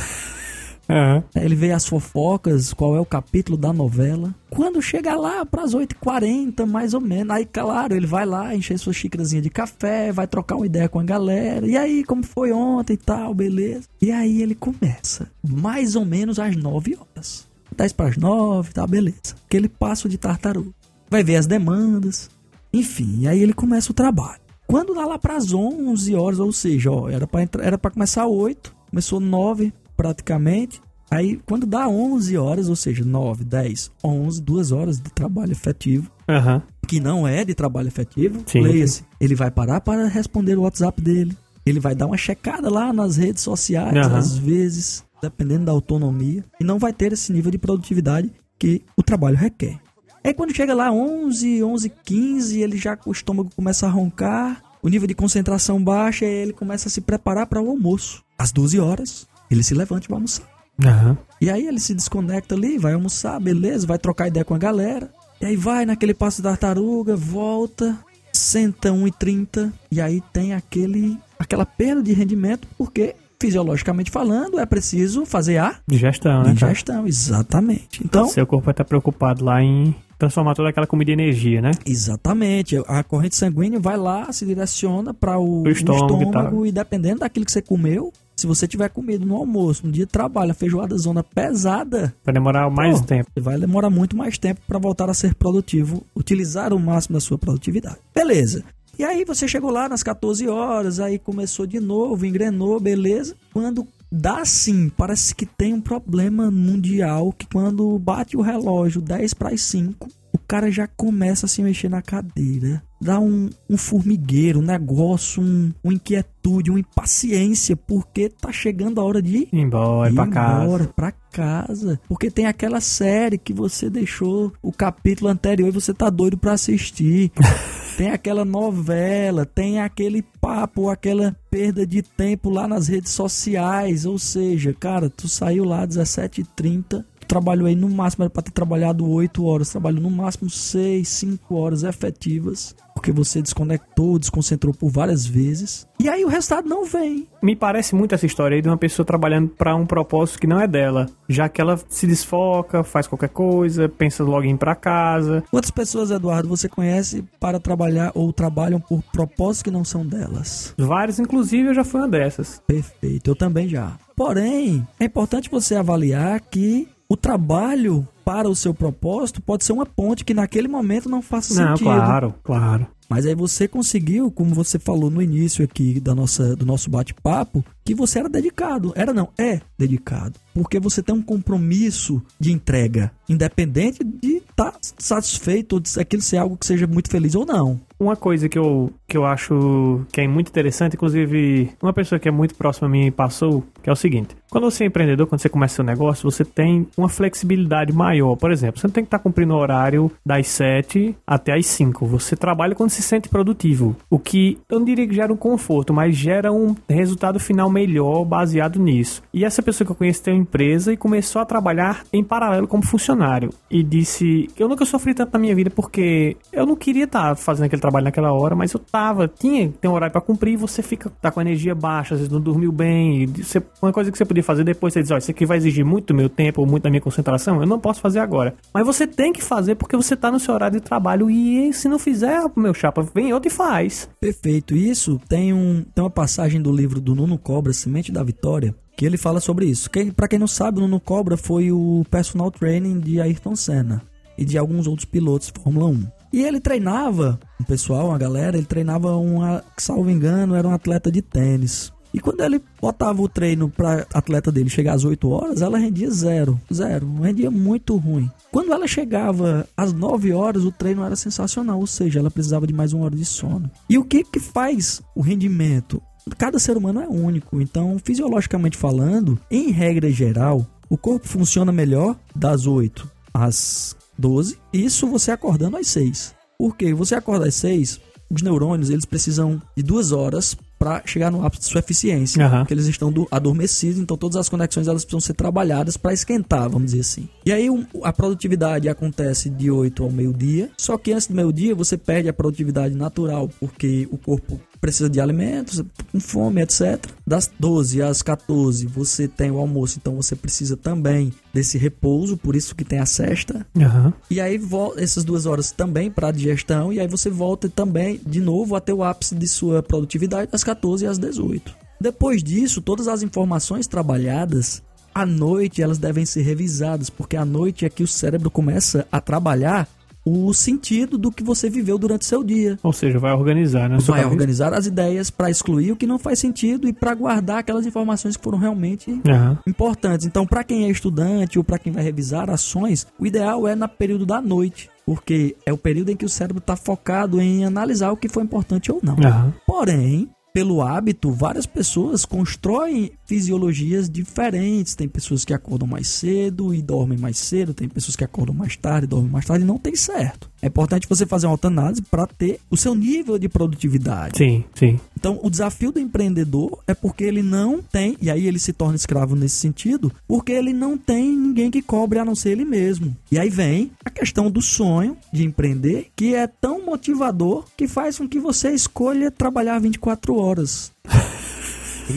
Aí 1.34 1.44
Ele 1.44 1.54
vê 1.54 1.70
as 1.70 1.86
fofocas, 1.86 2.72
qual 2.72 2.96
é 2.96 3.00
o 3.00 3.06
capítulo 3.06 3.56
da 3.56 3.72
novela. 3.72 4.34
Quando 4.50 4.82
chega 4.82 5.14
lá, 5.14 5.46
pras 5.46 5.74
8h40, 5.74 6.66
mais 6.66 6.94
ou 6.94 7.00
menos, 7.00 7.34
aí, 7.34 7.46
claro, 7.46 7.94
ele 7.94 8.06
vai 8.06 8.26
lá, 8.26 8.54
encher 8.54 8.78
sua 8.78 8.92
xícarazinha 8.92 9.40
de 9.40 9.48
café, 9.48 10.10
vai 10.10 10.26
trocar 10.26 10.56
uma 10.56 10.66
ideia 10.66 10.88
com 10.88 10.98
a 10.98 11.04
galera. 11.04 11.66
E 11.66 11.76
aí, 11.76 12.02
como 12.02 12.24
foi 12.24 12.50
ontem 12.50 12.94
e 12.94 12.96
tal, 12.96 13.32
beleza? 13.32 13.88
E 14.02 14.10
aí 14.10 14.42
ele 14.42 14.54
começa, 14.54 15.30
mais 15.46 15.94
ou 15.94 16.04
menos 16.04 16.38
às 16.38 16.56
9 16.56 16.96
horas. 16.96 17.48
10 17.76 17.92
para 17.92 18.08
as 18.08 18.16
9, 18.16 18.72
tá, 18.72 18.86
beleza. 18.86 19.36
Aquele 19.46 19.68
passo 19.68 20.08
de 20.08 20.18
tartaruga. 20.18 20.74
Vai 21.08 21.22
ver 21.22 21.36
as 21.36 21.46
demandas, 21.46 22.28
enfim, 22.72 23.26
aí 23.26 23.40
ele 23.40 23.52
começa 23.52 23.92
o 23.92 23.94
trabalho. 23.94 24.40
Quando 24.66 24.94
dá 24.94 25.04
lá 25.04 25.18
pras 25.18 25.52
11 25.52 26.14
horas, 26.14 26.38
ou 26.38 26.52
seja, 26.52 26.90
ó, 26.90 27.08
era 27.08 27.26
para 27.26 27.48
era 27.60 27.76
para 27.76 27.90
começar 27.90 28.26
8, 28.26 28.72
começou 28.90 29.18
9 29.18 29.72
praticamente. 30.00 30.80
Aí 31.10 31.38
quando 31.44 31.66
dá 31.66 31.86
11 31.86 32.38
horas, 32.38 32.68
ou 32.70 32.76
seja, 32.76 33.04
9, 33.04 33.44
10, 33.44 33.90
11, 34.02 34.40
2 34.40 34.72
horas 34.72 34.98
de 34.98 35.10
trabalho 35.10 35.52
efetivo, 35.52 36.10
Aham. 36.26 36.62
que 36.88 36.98
não 37.00 37.28
é 37.28 37.44
de 37.44 37.54
trabalho 37.54 37.88
efetivo, 37.88 38.42
leia-se. 38.54 39.04
Ele 39.20 39.34
vai 39.34 39.50
parar 39.50 39.82
para 39.82 40.08
responder 40.08 40.56
o 40.56 40.62
WhatsApp 40.62 41.02
dele. 41.02 41.36
Ele 41.66 41.78
vai 41.78 41.94
dar 41.94 42.06
uma 42.06 42.16
checada 42.16 42.70
lá 42.70 42.92
nas 42.94 43.16
redes 43.16 43.42
sociais, 43.42 43.94
Aham. 43.94 44.16
às 44.16 44.38
vezes, 44.38 45.04
dependendo 45.20 45.66
da 45.66 45.72
autonomia, 45.72 46.42
e 46.58 46.64
não 46.64 46.78
vai 46.78 46.92
ter 46.94 47.12
esse 47.12 47.30
nível 47.30 47.50
de 47.50 47.58
produtividade 47.58 48.30
que 48.58 48.82
o 48.96 49.02
trabalho 49.02 49.36
requer. 49.36 49.78
Aí 50.24 50.32
quando 50.32 50.54
chega 50.54 50.74
lá 50.74 50.90
11, 50.90 51.62
11, 51.62 51.92
15, 52.04 52.60
ele 52.60 52.78
já 52.78 52.96
o 53.04 53.12
estômago 53.12 53.50
começa 53.54 53.86
a 53.86 53.90
roncar, 53.90 54.62
o 54.82 54.88
nível 54.88 55.06
de 55.08 55.14
concentração 55.14 55.82
baixa, 55.82 56.24
e 56.24 56.28
ele 56.28 56.52
começa 56.54 56.88
a 56.88 56.90
se 56.90 57.00
preparar 57.02 57.46
para 57.46 57.60
o 57.60 57.68
almoço. 57.68 58.22
Às 58.38 58.52
12 58.52 58.78
horas, 58.80 59.26
ele 59.50 59.62
se 59.62 59.74
levanta 59.74 60.06
e 60.06 60.08
vai 60.08 60.16
almoçar. 60.16 60.44
Aham. 60.84 61.18
E 61.40 61.50
aí 61.50 61.66
ele 61.66 61.80
se 61.80 61.94
desconecta 61.94 62.54
ali, 62.54 62.78
vai 62.78 62.94
almoçar, 62.94 63.38
beleza, 63.40 63.86
vai 63.86 63.98
trocar 63.98 64.28
ideia 64.28 64.44
com 64.44 64.54
a 64.54 64.58
galera. 64.58 65.10
E 65.40 65.46
aí 65.46 65.56
vai 65.56 65.84
naquele 65.86 66.14
passo 66.14 66.42
da 66.42 66.50
tartaruga, 66.50 67.16
volta, 67.16 67.98
senta 68.32 68.90
1,30 68.90 69.72
e 69.90 70.00
aí 70.00 70.22
tem 70.32 70.54
aquele 70.54 71.18
aquela 71.38 71.64
perda 71.66 72.02
de 72.02 72.12
rendimento 72.12 72.68
porque 72.76 73.14
fisiologicamente 73.40 74.10
falando 74.10 74.58
é 74.60 74.66
preciso 74.66 75.24
fazer 75.24 75.56
a 75.58 75.76
Digestão, 75.86 76.38
né, 76.42 76.54
cara? 76.54 76.72
digestão, 76.72 77.06
exatamente. 77.06 78.02
Então, 78.04 78.28
Seu 78.28 78.46
corpo 78.46 78.66
vai 78.66 78.72
estar 78.72 78.84
preocupado 78.84 79.44
lá 79.44 79.62
em 79.62 79.94
transformar 80.18 80.54
toda 80.54 80.68
aquela 80.68 80.86
comida 80.86 81.10
em 81.10 81.14
energia, 81.14 81.62
né? 81.62 81.70
exatamente, 81.86 82.76
a 82.86 83.02
corrente 83.02 83.34
sanguínea 83.36 83.80
vai 83.80 83.96
lá, 83.96 84.30
se 84.32 84.44
direciona 84.44 85.14
para 85.14 85.38
o, 85.38 85.62
Pro 85.62 85.72
estômago 85.72 86.12
e 86.20 86.24
estômago 86.24 86.56
tal. 86.56 86.66
e 86.66 86.72
dependendo 86.72 87.20
daquilo 87.20 87.46
que 87.46 87.52
você 87.52 87.62
comeu, 87.62 88.12
se 88.40 88.46
você 88.46 88.66
tiver 88.66 88.88
comido 88.88 89.26
no 89.26 89.36
almoço, 89.36 89.86
no 89.86 89.92
dia 89.92 90.06
de 90.06 90.12
trabalho, 90.12 90.50
a 90.50 90.54
feijoada 90.54 90.96
zona 90.96 91.22
pesada, 91.22 92.14
Vai 92.24 92.34
demorar 92.34 92.70
mais 92.70 93.00
Pô, 93.00 93.06
tempo. 93.06 93.30
Vai 93.38 93.58
demorar 93.58 93.90
muito 93.90 94.16
mais 94.16 94.38
tempo 94.38 94.60
para 94.66 94.78
voltar 94.78 95.10
a 95.10 95.14
ser 95.14 95.34
produtivo, 95.34 96.04
utilizar 96.14 96.72
o 96.72 96.80
máximo 96.80 97.14
da 97.14 97.20
sua 97.20 97.38
produtividade. 97.38 97.98
Beleza. 98.14 98.64
E 98.98 99.04
aí 99.04 99.24
você 99.24 99.48
chegou 99.48 99.70
lá 99.70 99.88
nas 99.88 100.02
14 100.02 100.46
horas, 100.48 101.00
aí 101.00 101.18
começou 101.18 101.66
de 101.66 101.80
novo, 101.80 102.26
engrenou, 102.26 102.78
beleza. 102.78 103.34
Quando 103.52 103.86
dá 104.10 104.44
sim, 104.44 104.90
parece 104.90 105.34
que 105.34 105.46
tem 105.46 105.72
um 105.72 105.80
problema 105.80 106.50
mundial 106.50 107.32
que 107.32 107.46
quando 107.46 107.98
bate 107.98 108.36
o 108.36 108.42
relógio 108.42 109.00
10 109.00 109.34
para 109.34 109.50
as 109.54 109.62
5, 109.62 110.08
o 110.32 110.38
cara 110.38 110.70
já 110.70 110.86
começa 110.86 111.46
a 111.46 111.48
se 111.48 111.62
mexer 111.62 111.88
na 111.88 112.02
cadeira. 112.02 112.82
Dá 113.00 113.18
um, 113.18 113.48
um 113.68 113.78
formigueiro, 113.78 114.58
um 114.60 114.62
negócio, 114.62 115.42
um, 115.42 115.72
uma 115.82 115.94
inquietude, 115.94 116.70
uma 116.70 116.80
impaciência, 116.80 117.74
porque 117.74 118.28
tá 118.28 118.52
chegando 118.52 119.00
a 119.00 119.04
hora 119.04 119.22
de 119.22 119.38
Ir 119.38 119.48
embora, 119.52 120.10
ir 120.10 120.14
pra 120.14 120.26
casa. 120.26 120.64
embora 120.64 120.84
pra 120.88 121.12
casa. 121.32 122.00
Porque 122.06 122.30
tem 122.30 122.46
aquela 122.46 122.80
série 122.80 123.38
que 123.38 123.54
você 123.54 123.88
deixou 123.88 124.52
o 124.62 124.70
capítulo 124.70 125.30
anterior 125.30 125.68
e 125.68 125.72
você 125.72 125.94
tá 125.94 126.10
doido 126.10 126.36
pra 126.36 126.52
assistir. 126.52 127.32
tem 127.96 128.10
aquela 128.10 128.44
novela, 128.44 129.46
tem 129.46 129.80
aquele 129.80 130.22
papo, 130.40 130.90
aquela 130.90 131.34
perda 131.50 131.86
de 131.86 132.02
tempo 132.02 132.50
lá 132.50 132.68
nas 132.68 132.86
redes 132.86 133.12
sociais. 133.12 134.04
Ou 134.04 134.18
seja, 134.18 134.74
cara, 134.78 135.08
tu 135.08 135.26
saiu 135.26 135.64
lá 135.64 135.82
às 135.84 135.96
17h30. 135.96 137.04
Tu 137.30 137.40
Trabalhou 137.40 137.68
aí 137.68 137.76
no 137.76 137.88
máximo, 137.88 138.24
era 138.24 138.30
pra 138.30 138.42
ter 138.42 138.50
trabalhado 138.50 139.08
8 139.08 139.44
horas, 139.44 139.70
trabalhou 139.70 140.02
no 140.02 140.10
máximo 140.10 140.50
6, 140.50 141.08
5 141.08 141.54
horas 141.54 141.84
efetivas, 141.84 142.74
porque 142.92 143.12
você 143.12 143.40
desconectou, 143.40 144.18
desconcentrou 144.18 144.74
por 144.74 144.90
várias 144.90 145.24
vezes. 145.24 145.86
E 145.98 146.08
aí 146.08 146.24
o 146.24 146.28
resultado 146.28 146.68
não 146.68 146.84
vem. 146.84 147.28
Me 147.40 147.54
parece 147.54 147.94
muito 147.94 148.14
essa 148.14 148.26
história 148.26 148.56
aí 148.56 148.62
de 148.62 148.68
uma 148.68 148.76
pessoa 148.76 149.06
trabalhando 149.06 149.48
pra 149.48 149.76
um 149.76 149.86
propósito 149.86 150.40
que 150.40 150.46
não 150.46 150.60
é 150.60 150.66
dela, 150.66 151.06
já 151.28 151.48
que 151.48 151.60
ela 151.60 151.78
se 151.88 152.04
desfoca, 152.04 152.82
faz 152.82 153.06
qualquer 153.06 153.28
coisa, 153.28 153.88
pensa 153.88 154.24
logo 154.24 154.44
em 154.44 154.54
ir 154.54 154.58
pra 154.58 154.74
casa. 154.74 155.44
Quantas 155.50 155.70
pessoas, 155.70 156.10
Eduardo, 156.10 156.48
você 156.48 156.68
conhece 156.68 157.24
para 157.38 157.60
trabalhar 157.60 158.10
ou 158.12 158.32
trabalham 158.32 158.80
por 158.80 159.02
propósitos 159.04 159.62
que 159.62 159.70
não 159.70 159.84
são 159.84 160.04
delas? 160.04 160.74
Vários, 160.76 161.20
inclusive, 161.20 161.68
eu 161.68 161.74
já 161.74 161.84
fui 161.84 162.00
uma 162.00 162.08
dessas. 162.08 162.60
Perfeito, 162.66 163.30
eu 163.30 163.36
também 163.36 163.68
já. 163.68 163.96
Porém, 164.16 164.86
é 164.98 165.04
importante 165.04 165.48
você 165.50 165.76
avaliar 165.76 166.40
que 166.40 166.88
o 167.10 167.16
trabalho 167.16 168.06
para 168.24 168.48
o 168.48 168.54
seu 168.54 168.72
propósito 168.72 169.42
pode 169.42 169.64
ser 169.64 169.72
uma 169.72 169.84
ponte 169.84 170.24
que 170.24 170.32
naquele 170.32 170.68
momento 170.68 171.08
não 171.08 171.20
faça 171.20 171.52
Não, 171.60 171.76
sentido. 171.76 171.86
claro, 171.88 172.34
claro. 172.44 172.86
Mas 173.10 173.26
aí 173.26 173.34
você 173.34 173.66
conseguiu, 173.66 174.30
como 174.30 174.54
você 174.54 174.78
falou 174.78 175.10
no 175.10 175.20
início 175.20 175.64
aqui 175.64 175.98
da 175.98 176.14
nossa, 176.14 176.54
do 176.54 176.64
nosso 176.64 176.88
bate-papo, 176.88 177.64
que 177.84 177.92
você 177.92 178.20
era 178.20 178.28
dedicado. 178.28 178.92
Era 178.94 179.12
não, 179.12 179.30
é 179.36 179.60
dedicado. 179.76 180.38
Porque 180.54 180.78
você 180.78 181.02
tem 181.02 181.14
um 181.14 181.22
compromisso 181.22 182.22
de 182.38 182.52
entrega, 182.52 183.10
independente 183.28 184.04
de 184.04 184.36
estar 184.36 184.76
satisfeito 184.98 185.74
ou 185.74 185.80
de 185.80 185.98
aquilo 185.98 186.22
ser 186.22 186.36
algo 186.36 186.56
que 186.56 186.66
seja 186.66 186.86
muito 186.86 187.10
feliz 187.10 187.34
ou 187.34 187.44
não. 187.44 187.80
Uma 187.98 188.16
coisa 188.16 188.48
que 188.48 188.58
eu, 188.58 188.92
que 189.06 189.16
eu 189.16 189.26
acho 189.26 190.04
que 190.12 190.20
é 190.20 190.28
muito 190.28 190.48
interessante, 190.48 190.94
inclusive 190.94 191.70
uma 191.82 191.92
pessoa 191.92 192.18
que 192.18 192.28
é 192.28 192.32
muito 192.32 192.54
próxima 192.54 192.88
a 192.88 192.90
mim 192.90 193.10
passou, 193.12 193.62
que 193.82 193.90
é 193.90 193.92
o 193.92 193.96
seguinte: 193.96 194.34
quando 194.50 194.64
você 194.64 194.84
é 194.84 194.86
empreendedor, 194.86 195.26
quando 195.26 195.40
você 195.40 195.48
começa 195.48 195.76
seu 195.76 195.84
negócio, 195.84 196.28
você 196.28 196.44
tem 196.44 196.86
uma 196.96 197.08
flexibilidade 197.08 197.92
maior. 197.92 198.36
Por 198.36 198.50
exemplo, 198.50 198.80
você 198.80 198.86
não 198.86 198.92
tem 198.92 199.04
que 199.04 199.08
estar 199.08 199.18
cumprindo 199.18 199.54
o 199.54 199.58
horário 199.58 200.10
das 200.24 200.48
7 200.48 201.14
até 201.26 201.54
as 201.54 201.66
5. 201.66 202.06
Você 202.06 202.34
trabalha 202.34 202.74
quando 202.74 202.90
se 202.90 202.99
sente 203.02 203.28
produtivo. 203.28 203.96
O 204.08 204.18
que 204.18 204.58
eu 204.68 204.78
não 204.78 204.86
diria 204.86 205.06
que 205.06 205.14
gera 205.14 205.32
um 205.32 205.36
conforto, 205.36 205.92
mas 205.92 206.16
gera 206.16 206.52
um 206.52 206.74
resultado 206.88 207.38
final 207.40 207.70
melhor 207.70 208.24
baseado 208.24 208.78
nisso. 208.80 209.22
E 209.32 209.44
essa 209.44 209.62
pessoa 209.62 209.86
que 209.86 209.92
eu 209.92 209.96
conheço 209.96 210.22
tem 210.22 210.34
uma 210.34 210.42
empresa 210.42 210.92
e 210.92 210.96
começou 210.96 211.40
a 211.40 211.44
trabalhar 211.44 212.02
em 212.12 212.22
paralelo 212.24 212.66
como 212.66 212.84
funcionário. 212.84 213.50
E 213.70 213.82
disse: 213.82 214.48
Eu 214.58 214.68
nunca 214.68 214.84
sofri 214.84 215.14
tanto 215.14 215.32
na 215.32 215.38
minha 215.38 215.54
vida 215.54 215.70
porque 215.70 216.36
eu 216.52 216.66
não 216.66 216.76
queria 216.76 217.04
estar 217.04 217.36
fazendo 217.36 217.66
aquele 217.66 217.80
trabalho 217.82 218.04
naquela 218.04 218.32
hora, 218.32 218.54
mas 218.56 218.72
eu 218.72 218.80
tava, 218.80 219.28
tinha, 219.28 219.70
tem 219.80 219.90
um 219.90 219.94
horário 219.94 220.12
pra 220.12 220.20
cumprir 220.20 220.54
e 220.54 220.56
você 220.56 220.82
fica, 220.82 221.10
tá 221.20 221.30
com 221.30 221.40
a 221.40 221.42
energia 221.42 221.74
baixa, 221.74 222.14
às 222.14 222.20
vezes 222.20 222.32
não 222.32 222.40
dormiu 222.40 222.72
bem. 222.72 223.26
você- 223.26 223.62
uma 223.82 223.92
coisa 223.92 224.10
que 224.10 224.18
você 224.18 224.24
podia 224.24 224.42
fazer 224.42 224.64
depois, 224.64 224.92
você 224.92 225.02
diz: 225.02 225.10
Ó, 225.10 225.16
isso 225.16 225.30
aqui 225.30 225.46
vai 225.46 225.56
exigir 225.56 225.84
muito 225.84 226.14
meu 226.14 226.28
tempo 226.28 226.60
ou 226.60 226.66
muito 226.66 226.82
da 226.84 226.90
minha 226.90 227.00
concentração, 227.00 227.60
eu 227.60 227.66
não 227.66 227.78
posso 227.78 228.00
fazer 228.00 228.18
agora. 228.20 228.54
Mas 228.72 228.84
você 228.86 229.06
tem 229.06 229.32
que 229.32 229.42
fazer 229.42 229.74
porque 229.74 229.96
você 229.96 230.16
tá 230.16 230.30
no 230.30 230.40
seu 230.40 230.54
horário 230.54 230.78
de 230.80 230.84
trabalho 230.84 231.30
e 231.30 231.72
se 231.72 231.88
não 231.88 231.98
fizer, 231.98 232.40
meu 232.56 232.74
chapa, 232.74 232.89
vem 233.14 233.32
outro 233.32 233.48
e 233.48 233.54
faz. 233.54 234.08
Perfeito. 234.20 234.76
Isso 234.76 235.20
tem, 235.28 235.52
um, 235.52 235.84
tem 235.94 236.02
uma 236.02 236.10
passagem 236.10 236.60
do 236.60 236.72
livro 236.72 237.00
do 237.00 237.14
Nuno 237.14 237.38
Cobra, 237.38 237.72
Semente 237.72 238.12
da 238.12 238.22
Vitória, 238.22 238.74
que 238.96 239.06
ele 239.06 239.16
fala 239.16 239.40
sobre 239.40 239.66
isso. 239.66 239.90
Quem, 239.90 240.10
pra 240.10 240.28
quem 240.28 240.38
não 240.38 240.46
sabe, 240.46 240.78
o 240.78 240.82
Nuno 240.82 241.00
Cobra 241.00 241.36
foi 241.36 241.72
o 241.72 242.04
personal 242.10 242.50
training 242.50 243.00
de 243.00 243.20
Ayrton 243.20 243.56
Senna 243.56 244.02
e 244.36 244.44
de 244.44 244.56
alguns 244.56 244.86
outros 244.86 245.04
pilotos 245.04 245.48
de 245.48 245.60
Fórmula 245.62 245.86
1. 245.86 246.06
E 246.32 246.42
ele 246.42 246.60
treinava 246.60 247.38
um 247.60 247.64
pessoal, 247.64 248.08
uma 248.08 248.18
galera, 248.18 248.56
ele 248.56 248.66
treinava 248.66 249.16
uma, 249.16 249.64
salvo 249.76 250.10
engano, 250.10 250.54
era 250.54 250.66
um 250.66 250.72
atleta 250.72 251.10
de 251.10 251.20
tênis. 251.20 251.92
E 252.12 252.18
quando 252.18 252.40
ele 252.42 252.60
botava 252.80 253.22
o 253.22 253.28
treino 253.28 253.68
pra 253.68 254.06
atleta 254.12 254.50
dele 254.50 254.68
chegar 254.68 254.94
às 254.94 255.04
8 255.04 255.28
horas, 255.28 255.62
ela 255.62 255.78
rendia 255.78 256.10
zero. 256.10 256.60
Zero. 256.72 257.12
Rendia 257.20 257.50
muito 257.50 257.96
ruim. 257.96 258.30
Quando 258.50 258.72
ela 258.72 258.86
chegava 258.86 259.66
às 259.76 259.92
9 259.92 260.32
horas, 260.32 260.64
o 260.64 260.72
treino 260.72 261.04
era 261.04 261.14
sensacional. 261.14 261.78
Ou 261.78 261.86
seja, 261.86 262.18
ela 262.18 262.30
precisava 262.30 262.66
de 262.66 262.72
mais 262.72 262.92
uma 262.92 263.04
hora 263.04 263.16
de 263.16 263.24
sono. 263.24 263.70
E 263.88 263.96
o 263.96 264.04
que 264.04 264.24
que 264.24 264.40
faz 264.40 265.00
o 265.14 265.20
rendimento? 265.20 266.02
Cada 266.36 266.58
ser 266.58 266.76
humano 266.76 267.00
é 267.00 267.08
único. 267.08 267.60
Então, 267.60 267.96
fisiologicamente 268.02 268.76
falando, 268.76 269.38
em 269.50 269.70
regra 269.70 270.10
geral, 270.10 270.66
o 270.88 270.96
corpo 270.96 271.26
funciona 271.26 271.70
melhor 271.70 272.16
das 272.34 272.66
8 272.66 273.08
às 273.32 273.96
12. 274.18 274.58
Isso 274.72 275.06
você 275.06 275.30
acordando 275.30 275.76
às 275.76 275.86
6. 275.86 276.34
Por 276.58 276.76
quê? 276.76 276.92
Você 276.92 277.14
acorda 277.14 277.46
às 277.48 277.54
6, 277.54 278.00
os 278.28 278.42
neurônios 278.42 278.90
eles 278.90 279.04
precisam 279.04 279.60
de 279.76 279.82
duas 279.82 280.12
horas 280.12 280.56
para 280.80 281.02
chegar 281.04 281.30
no 281.30 281.44
ápice 281.44 281.60
de 281.64 281.68
sua 281.68 281.80
eficiência, 281.80 282.42
Aham. 282.46 282.60
porque 282.60 282.72
eles 282.72 282.86
estão 282.86 283.12
do- 283.12 283.28
adormecidos, 283.30 283.98
então 284.00 284.16
todas 284.16 284.36
as 284.36 284.48
conexões 284.48 284.88
elas 284.88 285.04
precisam 285.04 285.20
ser 285.20 285.34
trabalhadas 285.34 285.98
para 285.98 286.14
esquentar, 286.14 286.70
vamos 286.70 286.86
dizer 286.92 287.00
assim. 287.00 287.28
E 287.44 287.52
aí 287.52 287.68
um- 287.68 287.84
a 288.02 288.10
produtividade 288.14 288.88
acontece 288.88 289.50
de 289.50 289.70
8 289.70 290.02
ao 290.02 290.10
meio-dia, 290.10 290.70
só 290.78 290.96
que 290.96 291.12
antes 291.12 291.26
do 291.26 291.34
meio-dia 291.34 291.74
você 291.74 291.98
perde 291.98 292.30
a 292.30 292.32
produtividade 292.32 292.94
natural, 292.94 293.50
porque 293.60 294.08
o 294.10 294.16
corpo 294.16 294.58
precisa 294.80 295.08
de 295.10 295.20
alimentos, 295.20 295.82
com 296.10 296.18
fome, 296.18 296.62
etc. 296.62 297.04
Das 297.26 297.50
12 297.58 298.02
às 298.02 298.22
14 298.22 298.86
você 298.86 299.28
tem 299.28 299.50
o 299.50 299.58
almoço, 299.58 299.98
então 300.00 300.16
você 300.16 300.34
precisa 300.34 300.76
também 300.76 301.32
desse 301.52 301.76
repouso, 301.76 302.36
por 302.36 302.56
isso 302.56 302.74
que 302.74 302.84
tem 302.84 302.98
a 302.98 303.06
cesta. 303.06 303.66
Aham. 303.76 304.12
E 304.30 304.40
aí 304.40 304.60
essas 304.96 305.24
duas 305.24 305.46
horas 305.46 305.70
também 305.70 306.10
para 306.10 306.30
digestão 306.30 306.92
e 306.92 307.00
aí 307.00 307.06
você 307.06 307.28
volta 307.28 307.68
também 307.68 308.20
de 308.26 308.40
novo 308.40 308.74
até 308.74 308.92
o 308.92 309.02
ápice 309.02 309.34
de 309.34 309.46
sua 309.46 309.82
produtividade 309.82 310.50
das 310.50 310.64
14 310.64 311.06
às 311.06 311.18
18. 311.18 311.74
Depois 312.00 312.42
disso, 312.42 312.80
todas 312.80 313.08
as 313.08 313.22
informações 313.22 313.86
trabalhadas 313.86 314.82
à 315.14 315.26
noite 315.26 315.82
elas 315.82 315.98
devem 315.98 316.24
ser 316.24 316.42
revisadas, 316.42 317.10
porque 317.10 317.36
à 317.36 317.44
noite 317.44 317.84
é 317.84 317.90
que 317.90 318.02
o 318.02 318.08
cérebro 318.08 318.50
começa 318.50 319.06
a 319.10 319.20
trabalhar 319.20 319.88
o 320.24 320.52
sentido 320.52 321.16
do 321.16 321.30
que 321.30 321.42
você 321.42 321.70
viveu 321.70 321.98
durante 321.98 322.22
o 322.22 322.24
seu 322.26 322.44
dia. 322.44 322.78
Ou 322.82 322.92
seja, 322.92 323.18
vai 323.18 323.32
organizar, 323.32 323.88
né? 323.88 323.98
Vai 324.00 324.24
organizar 324.24 324.72
as 324.74 324.86
ideias 324.86 325.30
para 325.30 325.50
excluir 325.50 325.92
o 325.92 325.96
que 325.96 326.06
não 326.06 326.18
faz 326.18 326.38
sentido 326.38 326.88
e 326.88 326.92
para 326.92 327.14
guardar 327.14 327.58
aquelas 327.58 327.86
informações 327.86 328.36
que 328.36 328.42
foram 328.42 328.58
realmente 328.58 329.20
Aham. 329.28 329.58
importantes. 329.66 330.26
Então, 330.26 330.46
para 330.46 330.64
quem 330.64 330.84
é 330.84 330.90
estudante 330.90 331.58
ou 331.58 331.64
para 331.64 331.78
quem 331.78 331.92
vai 331.92 332.02
revisar 332.02 332.50
ações, 332.50 333.06
o 333.18 333.26
ideal 333.26 333.66
é 333.66 333.74
no 333.74 333.88
período 333.88 334.26
da 334.26 334.40
noite, 334.40 334.90
porque 335.06 335.56
é 335.64 335.72
o 335.72 335.78
período 335.78 336.10
em 336.10 336.16
que 336.16 336.24
o 336.24 336.28
cérebro 336.28 336.60
está 336.60 336.76
focado 336.76 337.40
em 337.40 337.64
analisar 337.64 338.10
o 338.12 338.16
que 338.16 338.28
foi 338.28 338.42
importante 338.42 338.92
ou 338.92 339.00
não. 339.02 339.16
Aham. 339.24 339.54
Porém, 339.66 340.28
pelo 340.52 340.82
hábito, 340.82 341.30
várias 341.30 341.66
pessoas 341.66 342.24
constroem 342.24 343.12
fisiologias 343.24 344.10
diferentes. 344.10 344.94
Tem 344.94 345.08
pessoas 345.08 345.44
que 345.44 345.54
acordam 345.54 345.86
mais 345.86 346.08
cedo 346.08 346.74
e 346.74 346.82
dormem 346.82 347.18
mais 347.18 347.38
cedo, 347.38 347.72
tem 347.72 347.88
pessoas 347.88 348.16
que 348.16 348.24
acordam 348.24 348.54
mais 348.54 348.76
tarde 348.76 349.04
e 349.06 349.08
dormem 349.08 349.30
mais 349.30 349.46
tarde, 349.46 349.64
não 349.64 349.78
tem 349.78 349.94
certo. 349.94 350.49
É 350.62 350.66
importante 350.66 351.08
você 351.08 351.24
fazer 351.24 351.46
uma 351.46 351.52
autoanálise 351.52 352.02
para 352.02 352.26
ter 352.26 352.60
o 352.70 352.76
seu 352.76 352.94
nível 352.94 353.38
de 353.38 353.48
produtividade. 353.48 354.38
Sim, 354.38 354.64
sim. 354.74 355.00
Então, 355.18 355.38
o 355.42 355.50
desafio 355.50 355.92
do 355.92 355.98
empreendedor 355.98 356.78
é 356.86 356.94
porque 356.94 357.24
ele 357.24 357.42
não 357.42 357.82
tem, 357.82 358.16
e 358.20 358.30
aí 358.30 358.46
ele 358.46 358.58
se 358.58 358.72
torna 358.72 358.96
escravo 358.96 359.34
nesse 359.34 359.56
sentido, 359.56 360.12
porque 360.26 360.52
ele 360.52 360.72
não 360.72 360.96
tem 360.96 361.30
ninguém 361.36 361.70
que 361.70 361.82
cobre 361.82 362.18
a 362.18 362.24
não 362.24 362.34
ser 362.34 362.50
ele 362.50 362.64
mesmo. 362.64 363.16
E 363.30 363.38
aí 363.38 363.48
vem 363.48 363.90
a 364.04 364.10
questão 364.10 364.50
do 364.50 364.60
sonho 364.60 365.16
de 365.32 365.44
empreender, 365.44 366.08
que 366.14 366.34
é 366.34 366.46
tão 366.46 366.84
motivador 366.84 367.64
que 367.76 367.88
faz 367.88 368.18
com 368.18 368.28
que 368.28 368.38
você 368.38 368.70
escolha 368.70 369.30
trabalhar 369.30 369.78
24 369.78 370.36
horas. 370.36 370.92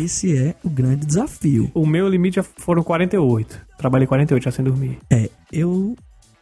Esse 0.02 0.36
é 0.36 0.56
o 0.64 0.70
grande 0.70 1.06
desafio. 1.06 1.70
O 1.74 1.86
meu 1.86 2.08
limite 2.10 2.38
já 2.38 2.44
foram 2.44 2.82
48. 2.84 3.62
Trabalhei 3.78 4.08
48 4.08 4.44
já 4.44 4.52
sem 4.52 4.66
dormir. 4.66 4.98
É, 5.10 5.30
eu 5.52 5.96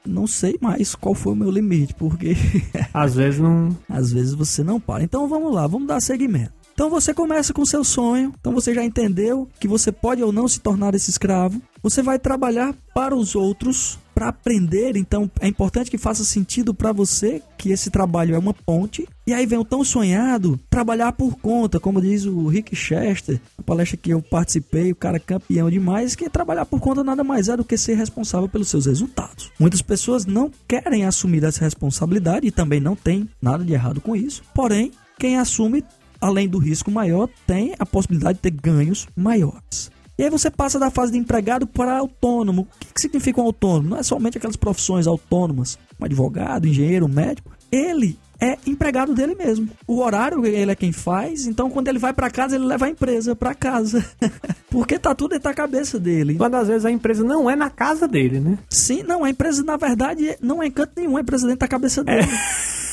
não 0.05 0.25
sei 0.27 0.58
mais 0.62 0.96
qual 0.96 1.13
foi 1.13 1.34
o 1.34 1.36
meu 1.36 1.51
limite, 1.51 1.93
porque 1.93 2.36
Às 2.93 3.15
vezes 3.15 3.39
não. 3.39 3.75
às 3.89 4.12
vezes 4.12 4.34
você 4.34 4.63
não 4.63 4.79
para. 4.79 5.03
Então 5.03 5.27
vamos 5.27 5.53
lá, 5.53 5.67
vamos 5.67 5.88
dar 5.88 6.01
seguimento. 6.01 6.53
Então 6.74 6.89
você 6.89 7.13
começa 7.13 7.53
com 7.53 7.65
seu 7.65 7.84
sonho, 7.84 8.34
então 8.39 8.53
você 8.53 8.74
já 8.74 8.84
entendeu 8.84 9.48
que 9.60 9.67
você 9.67 9.91
pode 9.91 10.24
ou 10.24 10.31
não 10.31 10.48
se 10.48 10.60
tornar 10.60 10.96
esse 10.96 11.10
escravo. 11.12 11.62
Você 11.84 12.01
vai 12.01 12.17
trabalhar 12.17 12.74
para 12.93 13.15
os 13.15 13.36
outros, 13.36 14.00
para 14.21 14.27
aprender, 14.27 14.95
então 14.95 15.31
é 15.39 15.47
importante 15.47 15.89
que 15.89 15.97
faça 15.97 16.23
sentido 16.23 16.75
para 16.75 16.91
você 16.91 17.41
que 17.57 17.71
esse 17.71 17.89
trabalho 17.89 18.35
é 18.35 18.37
uma 18.37 18.53
ponte. 18.53 19.07
E 19.25 19.33
aí 19.33 19.47
vem 19.47 19.57
o 19.57 19.65
tão 19.65 19.83
sonhado 19.83 20.59
trabalhar 20.69 21.11
por 21.13 21.37
conta, 21.37 21.79
como 21.79 21.99
diz 21.99 22.25
o 22.25 22.47
Rick 22.47 22.75
Chester, 22.75 23.41
na 23.57 23.63
palestra 23.63 23.97
que 23.97 24.11
eu 24.11 24.21
participei, 24.21 24.91
o 24.91 24.95
cara 24.95 25.19
campeão 25.19 25.71
demais, 25.71 26.15
que 26.15 26.29
trabalhar 26.29 26.65
por 26.65 26.79
conta 26.79 27.03
nada 27.03 27.23
mais 27.23 27.49
é 27.49 27.57
do 27.57 27.65
que 27.65 27.75
ser 27.75 27.95
responsável 27.95 28.47
pelos 28.47 28.67
seus 28.67 28.85
resultados. 28.85 29.51
Muitas 29.59 29.81
pessoas 29.81 30.23
não 30.23 30.51
querem 30.67 31.03
assumir 31.03 31.43
essa 31.43 31.63
responsabilidade 31.63 32.45
e 32.45 32.51
também 32.51 32.79
não 32.79 32.95
tem 32.95 33.27
nada 33.41 33.63
de 33.63 33.73
errado 33.73 33.99
com 34.01 34.15
isso. 34.15 34.43
Porém, 34.53 34.91
quem 35.17 35.39
assume 35.39 35.83
além 36.19 36.47
do 36.47 36.59
risco 36.59 36.91
maior, 36.91 37.27
tem 37.47 37.73
a 37.79 37.85
possibilidade 37.87 38.35
de 38.35 38.43
ter 38.43 38.51
ganhos 38.51 39.07
maiores. 39.15 39.89
E 40.21 40.25
aí 40.25 40.29
você 40.29 40.51
passa 40.51 40.77
da 40.77 40.91
fase 40.91 41.13
de 41.13 41.17
empregado 41.17 41.65
para 41.65 41.97
autônomo. 41.97 42.61
O 42.61 42.79
que, 42.79 42.93
que 42.93 43.01
significa 43.01 43.41
um 43.41 43.45
autônomo? 43.45 43.89
Não 43.89 43.97
é 43.97 44.03
somente 44.03 44.37
aquelas 44.37 44.55
profissões 44.55 45.07
autônomas, 45.07 45.79
um 45.99 46.05
advogado, 46.05 46.67
engenheiro, 46.67 47.09
médico. 47.09 47.49
Ele 47.71 48.19
é 48.39 48.55
empregado 48.67 49.15
dele 49.15 49.33
mesmo. 49.33 49.67
O 49.87 49.99
horário 49.99 50.45
ele 50.45 50.71
é 50.71 50.75
quem 50.75 50.91
faz, 50.91 51.47
então 51.47 51.71
quando 51.71 51.87
ele 51.87 51.97
vai 51.97 52.13
para 52.13 52.29
casa, 52.29 52.55
ele 52.55 52.65
leva 52.65 52.85
a 52.85 52.89
empresa 52.89 53.35
para 53.35 53.55
casa. 53.55 54.05
Porque 54.69 54.99
tá 54.99 55.15
tudo 55.15 55.31
dentro 55.31 55.45
da 55.45 55.55
cabeça 55.55 55.99
dele. 55.99 56.35
Quando 56.35 56.53
às 56.53 56.67
vezes 56.67 56.85
a 56.85 56.91
empresa 56.91 57.23
não 57.23 57.49
é 57.49 57.55
na 57.55 57.71
casa 57.71 58.07
dele, 58.07 58.39
né? 58.39 58.59
Sim, 58.69 59.01
não, 59.01 59.23
a 59.23 59.29
empresa 59.31 59.63
na 59.63 59.75
verdade 59.75 60.37
não 60.39 60.61
é 60.61 60.67
em 60.67 60.71
canto 60.71 60.91
nenhum, 60.97 61.17
a 61.17 61.21
empresa 61.21 61.47
dentro 61.47 61.61
da 61.61 61.67
cabeça 61.67 62.03
dele. 62.03 62.27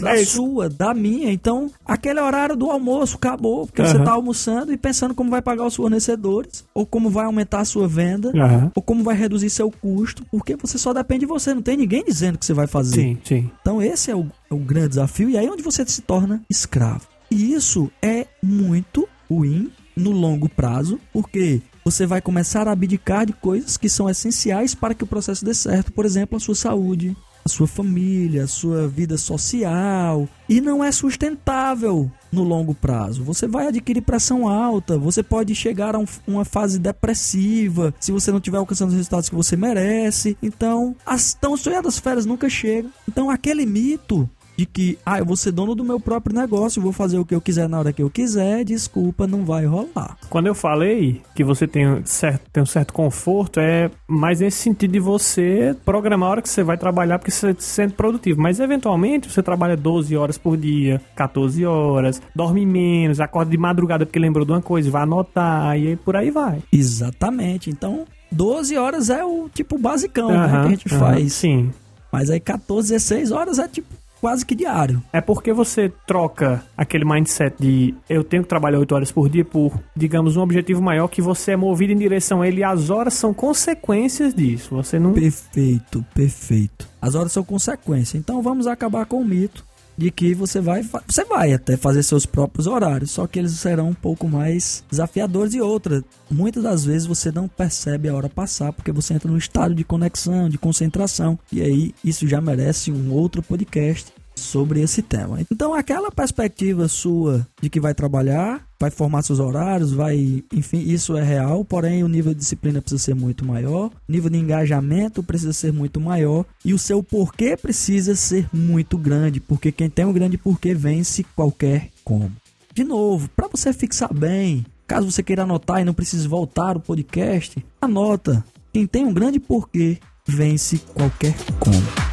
Da 0.00 0.14
É 0.14 0.24
sua, 0.24 0.68
da 0.68 0.94
minha. 0.94 1.30
Então, 1.32 1.70
aquele 1.84 2.20
horário 2.20 2.56
do 2.56 2.70
almoço 2.70 3.16
acabou, 3.16 3.66
porque 3.66 3.82
você 3.84 3.96
Aham. 3.96 4.04
tá 4.04 4.12
almoçando 4.12 4.72
e 4.72 4.76
pensando 4.76 5.14
como 5.14 5.30
vai 5.30 5.42
pagar 5.42 5.66
os 5.66 5.76
fornecedores, 5.76 6.64
ou 6.74 6.86
como 6.86 7.10
vai 7.10 7.26
aumentar 7.26 7.60
a 7.60 7.64
sua 7.64 7.86
venda, 7.86 8.30
Aham. 8.34 8.72
ou 8.74 8.82
como 8.82 9.04
vai 9.04 9.14
reduzir 9.14 9.50
seu 9.50 9.70
custo, 9.70 10.24
porque 10.30 10.56
você 10.56 10.78
só 10.78 10.92
depende 10.92 11.20
de 11.20 11.26
você, 11.26 11.54
não 11.54 11.62
tem 11.62 11.76
ninguém 11.76 12.02
dizendo 12.04 12.36
o 12.36 12.38
que 12.38 12.46
você 12.46 12.54
vai 12.54 12.66
fazer. 12.66 12.94
Sim, 12.94 13.18
sim. 13.24 13.50
Então 13.60 13.82
esse 13.82 14.10
é 14.10 14.16
o, 14.16 14.26
é 14.50 14.54
o 14.54 14.58
grande 14.58 14.88
desafio 14.90 15.28
e 15.30 15.36
aí 15.38 15.46
é 15.46 15.50
onde 15.50 15.62
você 15.62 15.84
se 15.86 16.00
torna 16.02 16.42
escravo. 16.48 17.06
E 17.30 17.52
isso 17.52 17.90
é 18.02 18.26
muito 18.42 19.08
ruim 19.30 19.70
no 19.96 20.10
longo 20.10 20.48
prazo, 20.48 20.98
porque 21.12 21.60
você 21.84 22.06
vai 22.06 22.20
começar 22.20 22.66
a 22.68 22.72
abdicar 22.72 23.26
de 23.26 23.32
coisas 23.32 23.76
que 23.76 23.88
são 23.88 24.08
essenciais 24.08 24.74
para 24.74 24.94
que 24.94 25.04
o 25.04 25.06
processo 25.06 25.44
dê 25.44 25.52
certo, 25.52 25.92
por 25.92 26.04
exemplo, 26.06 26.36
a 26.36 26.40
sua 26.40 26.54
saúde, 26.54 27.16
a 27.44 27.48
sua 27.48 27.66
família, 27.66 28.44
a 28.44 28.48
sua 28.48 28.86
vida 28.86 29.16
social, 29.18 30.28
e 30.48 30.60
não 30.60 30.82
é 30.82 30.92
sustentável 30.92 32.10
no 32.30 32.42
longo 32.42 32.74
prazo. 32.74 33.22
Você 33.24 33.46
vai 33.46 33.66
adquirir 33.66 34.00
pressão 34.00 34.48
alta, 34.48 34.96
você 34.96 35.22
pode 35.22 35.54
chegar 35.54 35.94
a 35.94 35.98
um- 35.98 36.06
uma 36.26 36.44
fase 36.44 36.78
depressiva 36.78 37.94
se 38.00 38.12
você 38.12 38.30
não 38.30 38.38
estiver 38.38 38.58
alcançando 38.58 38.90
os 38.90 38.94
resultados 38.94 39.28
que 39.28 39.34
você 39.34 39.56
merece. 39.56 40.36
Então, 40.42 40.96
as 41.04 41.34
tão 41.34 41.56
sonhadas 41.56 41.98
férias 41.98 42.24
nunca 42.26 42.48
chegam. 42.48 42.90
Então, 43.08 43.28
aquele 43.28 43.66
mito 43.66 44.28
de 44.56 44.66
que, 44.66 44.98
ah, 45.04 45.18
eu 45.18 45.24
vou 45.24 45.36
ser 45.36 45.52
dono 45.52 45.74
do 45.74 45.84
meu 45.84 45.98
próprio 45.98 46.34
negócio, 46.34 46.82
vou 46.82 46.92
fazer 46.92 47.18
o 47.18 47.24
que 47.24 47.34
eu 47.34 47.40
quiser 47.40 47.68
na 47.68 47.78
hora 47.78 47.92
que 47.92 48.02
eu 48.02 48.10
quiser, 48.10 48.64
desculpa, 48.64 49.26
não 49.26 49.44
vai 49.44 49.64
rolar. 49.64 50.16
Quando 50.28 50.46
eu 50.46 50.54
falei 50.54 51.20
que 51.34 51.42
você 51.42 51.66
tem, 51.66 51.88
um 51.88 52.04
certo, 52.04 52.42
tem 52.52 52.62
um 52.62 52.66
certo 52.66 52.92
conforto, 52.92 53.60
é 53.60 53.90
mais 54.06 54.40
nesse 54.40 54.58
sentido 54.58 54.92
de 54.92 55.00
você 55.00 55.74
programar 55.84 56.28
a 56.28 56.32
hora 56.32 56.42
que 56.42 56.48
você 56.48 56.62
vai 56.62 56.76
trabalhar, 56.76 57.18
porque 57.18 57.30
você 57.30 57.54
se 57.58 57.68
sente 57.68 57.94
produtivo. 57.94 58.40
Mas 58.40 58.60
eventualmente 58.60 59.30
você 59.30 59.42
trabalha 59.42 59.76
12 59.76 60.16
horas 60.16 60.38
por 60.38 60.56
dia, 60.56 61.00
14 61.16 61.64
horas, 61.64 62.20
dorme 62.34 62.66
menos, 62.66 63.20
acorda 63.20 63.50
de 63.50 63.58
madrugada 63.58 64.06
porque 64.06 64.18
lembrou 64.18 64.44
de 64.44 64.52
uma 64.52 64.62
coisa, 64.62 64.90
vai 64.90 65.02
anotar, 65.02 65.78
e 65.78 65.88
aí 65.88 65.96
por 65.96 66.16
aí 66.16 66.30
vai. 66.30 66.62
Exatamente. 66.72 67.70
Então, 67.70 68.04
12 68.30 68.76
horas 68.76 69.10
é 69.10 69.24
o 69.24 69.48
tipo 69.48 69.78
basicão 69.78 70.30
né, 70.30 70.48
que 70.48 70.56
a 70.56 70.68
gente 70.68 70.88
faz. 70.88 71.32
Sim. 71.32 71.70
Mas 72.10 72.28
aí 72.30 72.40
14, 72.40 72.92
16 72.92 73.30
horas 73.30 73.58
é 73.58 73.66
tipo 73.66 74.01
quase 74.22 74.46
que 74.46 74.54
diário. 74.54 75.02
É 75.12 75.20
porque 75.20 75.52
você 75.52 75.92
troca 76.06 76.64
aquele 76.76 77.04
mindset 77.04 77.56
de 77.58 77.92
eu 78.08 78.22
tenho 78.22 78.44
que 78.44 78.48
trabalhar 78.48 78.78
8 78.78 78.94
horas 78.94 79.10
por 79.10 79.28
dia 79.28 79.44
por, 79.44 79.76
digamos, 79.96 80.36
um 80.36 80.40
objetivo 80.40 80.80
maior 80.80 81.08
que 81.08 81.20
você 81.20 81.52
é 81.52 81.56
movido 81.56 81.92
em 81.92 81.98
direção 81.98 82.40
a 82.40 82.46
ele 82.46 82.60
e 82.60 82.64
as 82.64 82.88
horas 82.88 83.14
são 83.14 83.34
consequências 83.34 84.32
disso. 84.32 84.76
Você 84.76 85.00
não. 85.00 85.12
Perfeito, 85.12 86.06
perfeito. 86.14 86.88
As 87.00 87.16
horas 87.16 87.32
são 87.32 87.42
consequência. 87.42 88.16
Então 88.16 88.40
vamos 88.40 88.68
acabar 88.68 89.06
com 89.06 89.20
o 89.20 89.24
mito 89.24 89.64
de 89.96 90.10
que 90.10 90.34
você 90.34 90.60
vai, 90.60 90.82
você 91.06 91.24
vai 91.24 91.52
até 91.52 91.76
fazer 91.76 92.02
seus 92.02 92.26
próprios 92.26 92.66
horários, 92.66 93.10
só 93.10 93.26
que 93.26 93.38
eles 93.38 93.52
serão 93.52 93.88
um 93.88 93.94
pouco 93.94 94.28
mais 94.28 94.84
desafiadores 94.90 95.54
e 95.54 95.60
outra. 95.60 96.02
Muitas 96.30 96.62
das 96.62 96.84
vezes 96.84 97.06
você 97.06 97.30
não 97.30 97.48
percebe 97.48 98.08
a 98.08 98.14
hora 98.14 98.28
passar 98.28 98.72
porque 98.72 98.92
você 98.92 99.14
entra 99.14 99.30
num 99.30 99.36
estado 99.36 99.74
de 99.74 99.84
conexão, 99.84 100.48
de 100.48 100.58
concentração, 100.58 101.38
e 101.52 101.62
aí 101.62 101.94
isso 102.04 102.26
já 102.26 102.40
merece 102.40 102.90
um 102.90 103.12
outro 103.12 103.42
podcast 103.42 104.12
sobre 104.42 104.80
esse 104.80 105.00
tema. 105.00 105.40
Então, 105.50 105.74
aquela 105.74 106.10
perspectiva 106.10 106.88
sua 106.88 107.46
de 107.60 107.70
que 107.70 107.80
vai 107.80 107.94
trabalhar, 107.94 108.66
vai 108.78 108.90
formar 108.90 109.22
seus 109.22 109.38
horários, 109.38 109.92
vai, 109.92 110.42
enfim, 110.52 110.78
isso 110.80 111.16
é 111.16 111.22
real, 111.22 111.64
porém 111.64 112.02
o 112.02 112.08
nível 112.08 112.34
de 112.34 112.40
disciplina 112.40 112.82
precisa 112.82 113.02
ser 113.02 113.14
muito 113.14 113.44
maior, 113.44 113.86
o 113.86 114.12
nível 114.12 114.28
de 114.28 114.38
engajamento 114.38 115.22
precisa 115.22 115.52
ser 115.52 115.72
muito 115.72 116.00
maior 116.00 116.44
e 116.64 116.74
o 116.74 116.78
seu 116.78 117.02
porquê 117.02 117.56
precisa 117.56 118.14
ser 118.14 118.48
muito 118.52 118.98
grande, 118.98 119.40
porque 119.40 119.70
quem 119.70 119.88
tem 119.88 120.04
um 120.04 120.12
grande 120.12 120.36
porquê 120.36 120.74
vence 120.74 121.24
qualquer 121.36 121.88
como. 122.04 122.30
De 122.74 122.84
novo, 122.84 123.28
para 123.36 123.48
você 123.48 123.72
fixar 123.72 124.12
bem, 124.12 124.64
caso 124.86 125.10
você 125.10 125.22
queira 125.22 125.42
anotar 125.42 125.80
e 125.80 125.84
não 125.84 125.94
precise 125.94 126.26
voltar 126.26 126.76
o 126.76 126.80
podcast, 126.80 127.64
anota. 127.80 128.44
Quem 128.72 128.86
tem 128.86 129.04
um 129.04 129.12
grande 129.12 129.38
porquê 129.38 129.98
vence 130.26 130.78
qualquer 130.78 131.34
como. 131.60 132.11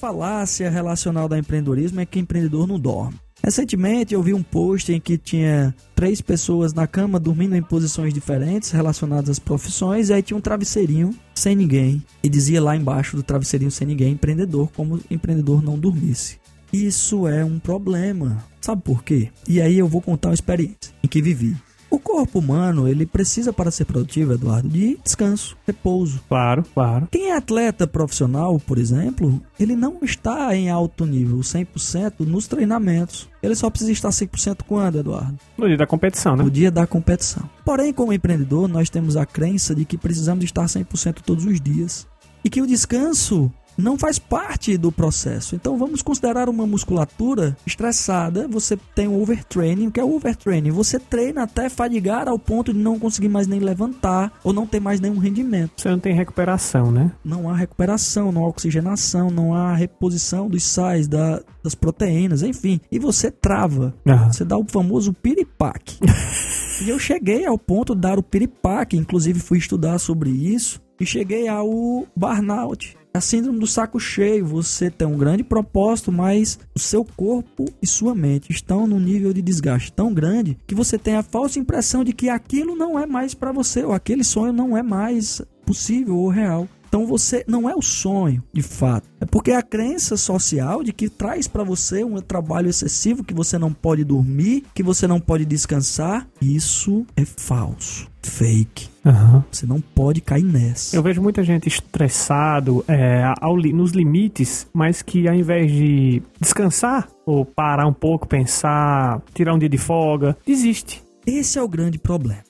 Falácia 0.00 0.70
relacional 0.70 1.28
da 1.28 1.38
empreendedorismo 1.38 2.00
é 2.00 2.06
que 2.06 2.18
empreendedor 2.18 2.66
não 2.66 2.80
dorme. 2.80 3.20
Recentemente 3.44 4.14
eu 4.14 4.22
vi 4.22 4.32
um 4.32 4.42
post 4.42 4.90
em 4.90 4.98
que 4.98 5.18
tinha 5.18 5.74
três 5.94 6.22
pessoas 6.22 6.72
na 6.72 6.86
cama 6.86 7.20
dormindo 7.20 7.54
em 7.54 7.62
posições 7.62 8.14
diferentes 8.14 8.70
relacionadas 8.70 9.28
às 9.28 9.38
profissões, 9.38 10.08
e 10.08 10.14
aí 10.14 10.22
tinha 10.22 10.36
um 10.36 10.40
travesseirinho 10.40 11.14
sem 11.34 11.54
ninguém, 11.54 12.02
e 12.22 12.30
dizia 12.30 12.62
lá 12.62 12.74
embaixo 12.74 13.14
do 13.14 13.22
travesseirinho 13.22 13.70
sem 13.70 13.86
ninguém, 13.86 14.12
empreendedor, 14.12 14.70
como 14.74 15.00
empreendedor 15.10 15.62
não 15.62 15.78
dormisse. 15.78 16.38
Isso 16.72 17.28
é 17.28 17.44
um 17.44 17.58
problema. 17.58 18.42
Sabe 18.60 18.82
por 18.82 19.04
quê? 19.04 19.28
E 19.46 19.60
aí 19.60 19.78
eu 19.78 19.88
vou 19.88 20.00
contar 20.00 20.28
uma 20.28 20.34
experiência 20.34 20.94
em 21.02 21.08
que 21.08 21.20
vivi. 21.20 21.56
O 21.90 21.98
corpo 21.98 22.38
humano, 22.38 22.86
ele 22.86 23.04
precisa 23.04 23.52
para 23.52 23.70
ser 23.70 23.84
produtivo, 23.84 24.32
Eduardo, 24.32 24.68
de 24.68 24.96
descanso, 25.02 25.56
repouso. 25.66 26.20
Claro, 26.28 26.64
claro. 26.72 27.08
Quem 27.10 27.30
é 27.30 27.36
atleta 27.36 27.86
profissional, 27.86 28.60
por 28.60 28.78
exemplo, 28.78 29.42
ele 29.58 29.74
não 29.74 29.98
está 30.02 30.54
em 30.54 30.70
alto 30.70 31.04
nível, 31.04 31.38
100% 31.38 32.20
nos 32.20 32.46
treinamentos. 32.46 33.28
Ele 33.42 33.56
só 33.56 33.68
precisa 33.68 33.90
estar 33.90 34.10
100% 34.10 34.60
quando, 34.66 35.00
Eduardo? 35.00 35.36
No 35.58 35.66
dia 35.66 35.76
da 35.76 35.86
competição, 35.86 36.36
né? 36.36 36.44
No 36.44 36.50
dia 36.50 36.70
da 36.70 36.86
competição. 36.86 37.48
Porém, 37.64 37.92
como 37.92 38.12
empreendedor, 38.12 38.68
nós 38.68 38.88
temos 38.88 39.16
a 39.16 39.26
crença 39.26 39.74
de 39.74 39.84
que 39.84 39.98
precisamos 39.98 40.44
estar 40.44 40.64
100% 40.66 41.22
todos 41.24 41.44
os 41.44 41.60
dias. 41.60 42.06
E 42.44 42.48
que 42.48 42.62
o 42.62 42.66
descanso 42.66 43.52
não 43.80 43.98
faz 43.98 44.18
parte 44.18 44.76
do 44.76 44.92
processo. 44.92 45.54
Então 45.54 45.76
vamos 45.76 46.02
considerar 46.02 46.48
uma 46.48 46.66
musculatura 46.66 47.56
estressada. 47.66 48.46
Você 48.48 48.76
tem 48.94 49.08
o 49.08 49.20
overtraining. 49.20 49.88
O 49.88 49.90
que 49.90 50.00
é 50.00 50.04
o 50.04 50.14
overtraining? 50.14 50.70
Você 50.70 50.98
treina 50.98 51.42
até 51.42 51.68
fadigar 51.68 52.28
ao 52.28 52.38
ponto 52.38 52.72
de 52.72 52.78
não 52.78 52.98
conseguir 52.98 53.28
mais 53.28 53.46
nem 53.46 53.60
levantar 53.60 54.32
ou 54.44 54.52
não 54.52 54.66
ter 54.66 54.80
mais 54.80 55.00
nenhum 55.00 55.18
rendimento. 55.18 55.72
Você 55.76 55.88
não 55.88 55.98
tem 55.98 56.14
recuperação, 56.14 56.90
né? 56.90 57.10
Não 57.24 57.48
há 57.48 57.54
recuperação, 57.54 58.30
não 58.30 58.44
há 58.44 58.48
oxigenação, 58.48 59.30
não 59.30 59.54
há 59.54 59.74
reposição 59.74 60.48
dos 60.48 60.64
sais, 60.64 61.08
da, 61.08 61.42
das 61.62 61.74
proteínas, 61.74 62.42
enfim. 62.42 62.80
E 62.90 62.98
você 62.98 63.30
trava. 63.30 63.94
Você 64.32 64.44
dá 64.44 64.56
o 64.56 64.64
famoso 64.68 65.12
piripaque. 65.12 65.98
e 66.84 66.90
eu 66.90 66.98
cheguei 66.98 67.46
ao 67.46 67.58
ponto 67.58 67.94
de 67.94 68.00
dar 68.00 68.18
o 68.18 68.22
piripaque, 68.22 68.96
inclusive 68.96 69.40
fui 69.40 69.58
estudar 69.58 69.98
sobre 69.98 70.30
isso. 70.30 70.80
E 71.00 71.06
cheguei 71.06 71.48
ao 71.48 71.66
burnout. 72.14 72.99
A 73.12 73.20
síndrome 73.20 73.58
do 73.58 73.66
saco 73.66 73.98
cheio. 73.98 74.46
Você 74.46 74.88
tem 74.88 75.06
um 75.06 75.18
grande 75.18 75.42
propósito, 75.42 76.12
mas 76.12 76.58
o 76.74 76.78
seu 76.78 77.04
corpo 77.04 77.64
e 77.82 77.86
sua 77.86 78.14
mente 78.14 78.52
estão 78.52 78.86
num 78.86 79.00
nível 79.00 79.32
de 79.32 79.42
desgaste 79.42 79.92
tão 79.92 80.14
grande 80.14 80.56
que 80.64 80.74
você 80.74 80.96
tem 80.96 81.16
a 81.16 81.22
falsa 81.22 81.58
impressão 81.58 82.04
de 82.04 82.12
que 82.12 82.28
aquilo 82.28 82.76
não 82.76 82.98
é 82.98 83.06
mais 83.06 83.34
para 83.34 83.50
você, 83.50 83.82
ou 83.82 83.92
aquele 83.92 84.22
sonho 84.22 84.52
não 84.52 84.76
é 84.76 84.82
mais 84.82 85.42
possível 85.66 86.16
ou 86.16 86.28
real. 86.28 86.68
Então 86.90 87.06
você 87.06 87.44
não 87.46 87.70
é 87.70 87.74
o 87.74 87.80
sonho, 87.80 88.42
de 88.52 88.62
fato. 88.62 89.08
É 89.20 89.24
porque 89.24 89.52
a 89.52 89.62
crença 89.62 90.16
social 90.16 90.82
de 90.82 90.92
que 90.92 91.08
traz 91.08 91.46
para 91.46 91.62
você 91.62 92.02
um 92.02 92.16
trabalho 92.20 92.68
excessivo, 92.68 93.22
que 93.22 93.32
você 93.32 93.56
não 93.58 93.72
pode 93.72 94.02
dormir, 94.02 94.64
que 94.74 94.82
você 94.82 95.06
não 95.06 95.20
pode 95.20 95.44
descansar, 95.44 96.26
isso 96.42 97.06
é 97.16 97.24
falso, 97.24 98.08
fake. 98.24 98.88
Aham. 99.06 99.44
Você 99.52 99.66
não 99.66 99.80
pode 99.80 100.20
cair 100.20 100.42
nessa. 100.42 100.96
Eu 100.96 101.02
vejo 101.02 101.22
muita 101.22 101.44
gente 101.44 101.68
estressado 101.68 102.84
é, 102.88 103.22
ao 103.40 103.56
nos 103.56 103.92
limites, 103.92 104.66
mas 104.74 105.00
que 105.00 105.28
ao 105.28 105.34
invés 105.34 105.70
de 105.70 106.20
descansar 106.40 107.08
ou 107.24 107.44
parar 107.46 107.86
um 107.86 107.92
pouco, 107.92 108.26
pensar, 108.26 109.22
tirar 109.32 109.54
um 109.54 109.58
dia 109.60 109.68
de 109.68 109.78
folga, 109.78 110.36
desiste. 110.44 111.02
Esse 111.24 111.56
é 111.56 111.62
o 111.62 111.68
grande 111.68 112.00
problema. 112.00 112.42